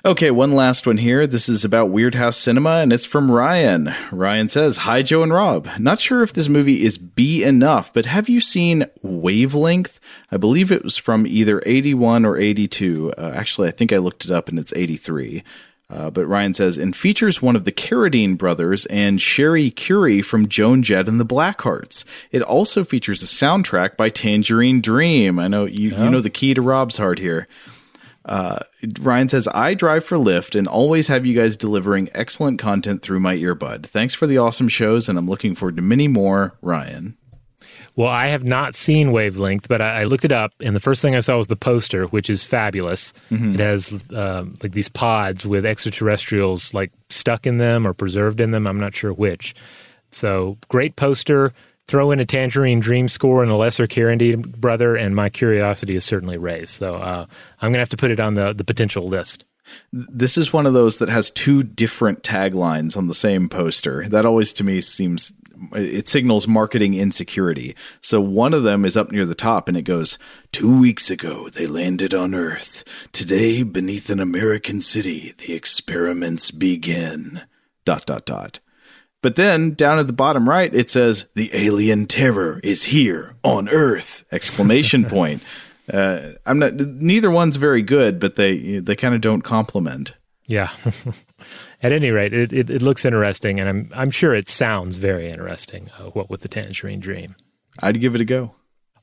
Okay, 0.05 0.31
one 0.31 0.51
last 0.51 0.85
one 0.85 0.97
here. 0.97 1.25
This 1.25 1.47
is 1.47 1.63
about 1.63 1.89
Weird 1.89 2.15
House 2.15 2.35
Cinema, 2.35 2.79
and 2.81 2.91
it's 2.91 3.05
from 3.05 3.31
Ryan. 3.31 3.95
Ryan 4.11 4.49
says, 4.49 4.75
Hi, 4.79 5.01
Joe 5.01 5.23
and 5.23 5.31
Rob. 5.31 5.69
Not 5.79 6.01
sure 6.01 6.23
if 6.23 6.33
this 6.33 6.49
movie 6.49 6.83
is 6.83 6.97
B 6.97 7.41
enough, 7.41 7.93
but 7.93 8.05
have 8.05 8.27
you 8.27 8.41
seen 8.41 8.85
Wavelength? 9.01 10.01
I 10.29 10.35
believe 10.35 10.73
it 10.73 10.83
was 10.83 10.97
from 10.97 11.25
either 11.25 11.63
81 11.65 12.25
or 12.25 12.35
82. 12.35 13.13
Uh, 13.17 13.31
actually, 13.33 13.69
I 13.69 13.71
think 13.71 13.93
I 13.93 13.97
looked 13.97 14.25
it 14.25 14.31
up 14.31 14.49
and 14.49 14.59
it's 14.59 14.73
83. 14.75 15.41
Uh, 15.89 16.09
but 16.09 16.25
Ryan 16.25 16.53
says, 16.53 16.77
and 16.77 16.93
features 16.93 17.41
one 17.41 17.55
of 17.55 17.63
the 17.63 17.71
Carradine 17.71 18.37
brothers 18.37 18.85
and 18.87 19.21
Cherie 19.21 19.71
Currie 19.71 20.21
from 20.21 20.49
Joan 20.49 20.83
Jett 20.83 21.07
and 21.07 21.17
the 21.17 21.25
Blackhearts. 21.25 22.03
It 22.29 22.41
also 22.41 22.83
features 22.83 23.23
a 23.23 23.25
soundtrack 23.25 23.95
by 23.95 24.09
Tangerine 24.09 24.81
Dream. 24.81 25.39
I 25.39 25.47
know 25.47 25.63
you, 25.63 25.91
you 25.91 26.09
know 26.09 26.19
the 26.19 26.29
key 26.29 26.53
to 26.55 26.61
Rob's 26.61 26.97
heart 26.97 27.19
here. 27.19 27.47
Uh, 28.25 28.59
Ryan 28.99 29.27
says, 29.29 29.47
I 29.53 29.73
drive 29.73 30.05
for 30.05 30.17
Lyft 30.17 30.57
and 30.57 30.67
always 30.67 31.07
have 31.07 31.25
you 31.25 31.35
guys 31.35 31.57
delivering 31.57 32.09
excellent 32.13 32.57
content 32.59 33.01
through 33.01 33.19
my 33.19 33.35
earbud. 33.35 33.85
Thanks 33.85 34.13
for 34.13 34.27
the 34.27 34.37
awesome 34.37 34.69
shows, 34.69 35.09
and 35.09 35.17
I'm 35.17 35.27
looking 35.27 35.55
forward 35.55 35.75
to 35.75 35.81
many 35.81 36.07
more, 36.07 36.55
Ryan. 36.61 37.17
well, 37.95 38.07
I 38.07 38.27
have 38.27 38.43
not 38.43 38.75
seen 38.75 39.11
Wavelength, 39.11 39.67
but 39.67 39.81
I, 39.81 40.01
I 40.01 40.03
looked 40.05 40.23
it 40.25 40.31
up, 40.31 40.53
and 40.61 40.75
the 40.75 40.79
first 40.79 41.01
thing 41.01 41.15
I 41.15 41.19
saw 41.19 41.37
was 41.37 41.47
the 41.47 41.55
poster, 41.57 42.05
which 42.05 42.29
is 42.29 42.43
fabulous. 42.45 43.13
It 43.29 43.59
has 43.59 44.03
um, 44.13 44.55
like 44.63 44.71
these 44.71 44.89
pods 44.89 45.45
with 45.45 45.65
extraterrestrials 45.65 46.73
like 46.73 46.91
stuck 47.09 47.45
in 47.45 47.57
them 47.57 47.85
or 47.85 47.93
preserved 47.93 48.39
in 48.39 48.51
them. 48.51 48.65
I'm 48.67 48.79
not 48.79 48.95
sure 48.95 49.11
which. 49.11 49.53
So 50.11 50.57
great 50.69 50.95
poster. 50.95 51.53
Throw 51.87 52.11
in 52.11 52.19
a 52.19 52.25
Tangerine 52.25 52.79
Dream 52.79 53.07
score 53.07 53.43
and 53.43 53.51
a 53.51 53.55
lesser 53.55 53.87
Carradine 53.87 54.55
brother, 54.57 54.95
and 54.95 55.15
my 55.15 55.29
curiosity 55.29 55.95
is 55.95 56.05
certainly 56.05 56.37
raised. 56.37 56.69
So 56.69 56.95
uh, 56.95 57.25
I'm 57.61 57.69
going 57.69 57.73
to 57.73 57.79
have 57.79 57.89
to 57.89 57.97
put 57.97 58.11
it 58.11 58.19
on 58.19 58.35
the, 58.35 58.53
the 58.53 58.63
potential 58.63 59.07
list. 59.07 59.45
This 59.91 60.37
is 60.37 60.53
one 60.53 60.65
of 60.65 60.73
those 60.73 60.97
that 60.97 61.09
has 61.09 61.29
two 61.29 61.63
different 61.63 62.23
taglines 62.23 62.97
on 62.97 63.07
the 63.07 63.13
same 63.13 63.49
poster. 63.49 64.07
That 64.09 64.25
always 64.25 64.53
to 64.53 64.63
me 64.63 64.81
seems 64.81 65.33
it 65.73 66.07
signals 66.07 66.47
marketing 66.47 66.93
insecurity. 66.93 67.75
So 68.01 68.19
one 68.19 68.53
of 68.53 68.63
them 68.63 68.85
is 68.85 68.97
up 68.97 69.11
near 69.11 69.25
the 69.25 69.35
top 69.35 69.67
and 69.67 69.77
it 69.77 69.83
goes, 69.83 70.17
Two 70.51 70.79
weeks 70.79 71.09
ago 71.09 71.49
they 71.49 71.67
landed 71.67 72.13
on 72.13 72.35
Earth. 72.35 72.83
Today, 73.11 73.63
beneath 73.63 74.09
an 74.09 74.19
American 74.19 74.81
city, 74.81 75.33
the 75.37 75.53
experiments 75.53 76.51
begin. 76.51 77.41
Dot 77.85 78.05
dot 78.05 78.25
dot. 78.25 78.59
But 79.23 79.37
then 79.37 79.73
down 79.73 79.99
at 79.99 80.05
the 80.07 80.13
bottom 80.13 80.47
right, 80.47 80.71
it 80.75 80.91
says, 80.91 81.25
The 81.33 81.49
alien 81.53 82.05
terror 82.07 82.59
is 82.61 82.83
here 82.83 83.35
on 83.41 83.69
Earth! 83.69 84.25
Exclamation 84.31 85.05
point. 85.09 85.41
Uh, 85.91 86.33
I'm 86.45 86.59
not, 86.59 86.73
neither 86.75 87.31
one's 87.31 87.55
very 87.55 87.81
good, 87.81 88.19
but 88.19 88.35
they, 88.35 88.79
they 88.79 88.95
kind 88.97 89.15
of 89.15 89.21
don't 89.21 89.41
complement. 89.41 90.13
Yeah. 90.45 90.71
At 91.81 91.93
any 91.93 92.11
rate, 92.11 92.33
it, 92.33 92.51
it, 92.51 92.69
it 92.69 92.81
looks 92.81 93.05
interesting, 93.05 93.59
and 93.59 93.69
I'm 93.69 93.91
I'm 93.93 94.09
sure 94.09 94.33
it 94.33 94.47
sounds 94.47 94.97
very 94.97 95.29
interesting. 95.29 95.89
Uh, 95.97 96.09
what 96.11 96.29
with 96.29 96.41
the 96.41 96.47
Tangerine 96.47 96.99
Dream? 96.99 97.35
I'd 97.79 97.99
give 97.99 98.15
it 98.15 98.21
a 98.21 98.25
go. 98.25 98.55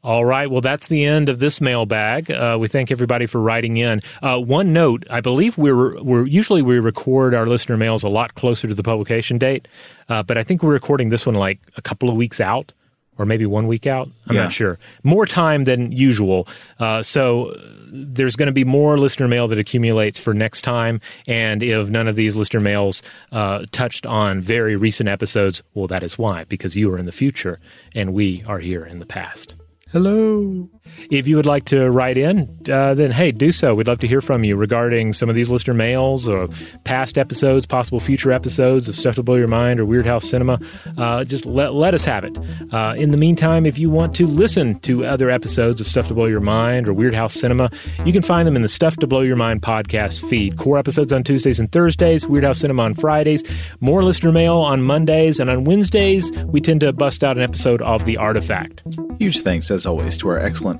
All 0.03 0.25
right. 0.25 0.51
Well, 0.51 0.63
that's 0.63 0.87
the 0.87 1.05
end 1.05 1.29
of 1.29 1.41
this 1.41 1.61
mailbag. 1.61 2.31
Uh, 2.31 2.57
we 2.59 2.69
thank 2.69 2.91
everybody 2.91 3.27
for 3.27 3.39
writing 3.41 3.77
in. 3.77 4.01
Uh, 4.23 4.39
one 4.39 4.73
note: 4.73 5.05
I 5.11 5.21
believe 5.21 5.59
we're 5.59 6.03
we're 6.03 6.27
usually 6.27 6.63
we 6.63 6.79
record 6.79 7.35
our 7.35 7.45
listener 7.47 7.77
mails 7.77 8.03
a 8.03 8.09
lot 8.09 8.35
closer 8.35 8.67
to 8.67 8.75
the 8.75 8.83
publication 8.83 9.37
date, 9.37 9.69
uh, 10.09 10.23
but 10.23 10.39
I 10.39 10.43
think 10.43 10.63
we're 10.63 10.73
recording 10.73 11.11
this 11.11 11.27
one 11.27 11.35
like 11.35 11.61
a 11.77 11.83
couple 11.83 12.09
of 12.09 12.17
weeks 12.17 12.41
out, 12.41 12.73
or 13.19 13.27
maybe 13.27 13.45
one 13.45 13.67
week 13.67 13.87
out. 13.87 14.09
I'm 14.27 14.37
Yeah. 14.37 14.45
not 14.45 14.55
sure. 14.55 14.79
More 15.03 15.27
time 15.27 15.65
than 15.65 15.93
usual. 15.93 16.49
Uh, 16.79 17.03
so 17.03 17.55
there's 17.93 18.37
going 18.37 18.47
to 18.47 18.53
be 18.53 18.65
more 18.65 18.97
listener 18.97 19.29
mail 19.29 19.49
that 19.49 19.59
accumulates 19.59 20.19
for 20.19 20.33
next 20.33 20.63
time. 20.63 21.01
And 21.29 21.63
if 21.63 21.91
none 21.91 22.09
of 22.09 22.17
these 22.17 22.37
listener 22.37 22.61
mails 22.61 23.03
uh, 23.33 23.67
touched 23.71 24.07
on 24.07 24.41
very 24.41 24.77
recent 24.77 25.11
episodes, 25.11 25.63
well, 25.75 25.89
that 25.89 26.03
is 26.03 26.17
why 26.17 26.45
because 26.45 26.75
you 26.75 26.91
are 26.91 26.97
in 26.97 27.05
the 27.05 27.13
future 27.13 27.59
and 27.95 28.15
we 28.15 28.43
are 28.47 28.61
here 28.61 28.87
in 28.87 28.99
the 29.01 29.07
past. 29.07 29.57
Hello. 29.93 30.69
If 31.11 31.27
you 31.27 31.37
would 31.37 31.47
like 31.47 31.65
to 31.67 31.91
write 31.91 32.17
in, 32.17 32.49
uh, 32.71 32.95
then 32.95 33.11
hey, 33.11 33.33
do 33.33 33.53
so. 33.53 33.75
We'd 33.75 33.89
love 33.89 33.99
to 34.01 34.07
hear 34.07 34.21
from 34.21 34.45
you 34.45 34.57
regarding 34.57 35.13
some 35.13 35.29
of 35.29 35.35
these 35.35 35.49
listener 35.49 35.75
mails 35.75 36.29
or 36.29 36.49
past 36.85 37.19
episodes, 37.19 37.67
possible 37.67 38.01
future 38.01 38.33
episodes 38.33 38.89
of 38.89 38.95
Stuff 38.95 39.17
to 39.17 39.23
Blow 39.23 39.35
Your 39.37 39.49
Mind 39.49 39.81
or 39.81 39.85
Weird 39.85 40.07
House 40.07 40.29
Cinema. 40.29 40.61
Uh, 40.97 41.25
just 41.25 41.47
let, 41.47 41.75
let 41.75 41.95
us 41.95 42.05
have 42.05 42.25
it. 42.25 42.39
Uh, 42.73 42.95
in 42.97 43.11
the 43.11 43.17
meantime, 43.17 43.67
if 43.67 43.79
you 43.79 43.91
want 43.91 44.15
to 44.17 44.27
listen 44.27 44.79
to 44.81 45.05
other 45.05 45.31
episodes 45.31 45.81
of 45.81 45.87
Stuff 45.87 46.09
to 46.09 46.15
Blow 46.15 46.27
Your 46.27 46.41
Mind 46.41 46.87
or 46.87 46.93
Weird 46.93 47.15
House 47.15 47.35
Cinema, 47.35 47.71
you 48.05 48.13
can 48.13 48.23
find 48.23 48.47
them 48.47 48.57
in 48.57 48.63
the 48.63 48.69
Stuff 48.69 48.97
to 48.99 49.07
Blow 49.07 49.21
Your 49.21 49.37
Mind 49.37 49.63
podcast 49.63 50.29
feed. 50.29 50.57
Core 50.59 50.79
episodes 50.79 51.13
on 51.13 51.25
Tuesdays 51.25 51.59
and 51.59 51.71
Thursdays, 51.73 52.27
Weird 52.27 52.45
House 52.45 52.59
Cinema 52.59 52.83
on 52.83 52.95
Fridays, 52.95 53.43
more 53.81 54.03
listener 54.03 54.33
mail 54.33 54.57
on 54.57 54.83
Mondays, 54.83 55.41
and 55.41 55.51
on 55.51 55.65
Wednesdays, 55.65 56.31
we 56.47 56.61
tend 56.61 56.81
to 56.81 56.93
bust 56.93 57.25
out 57.25 57.37
an 57.37 57.43
episode 57.43 57.83
of 57.83 58.05
The 58.05 58.17
Artifact. 58.17 58.83
Huge 59.19 59.41
thanks, 59.41 59.71
as 59.71 59.87
always, 59.87 60.17
to 60.19 60.29
our 60.29 60.39
excellent 60.39 60.80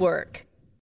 work. 0.00 0.46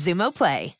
Xumo 0.00 0.32
Play. 0.32 0.79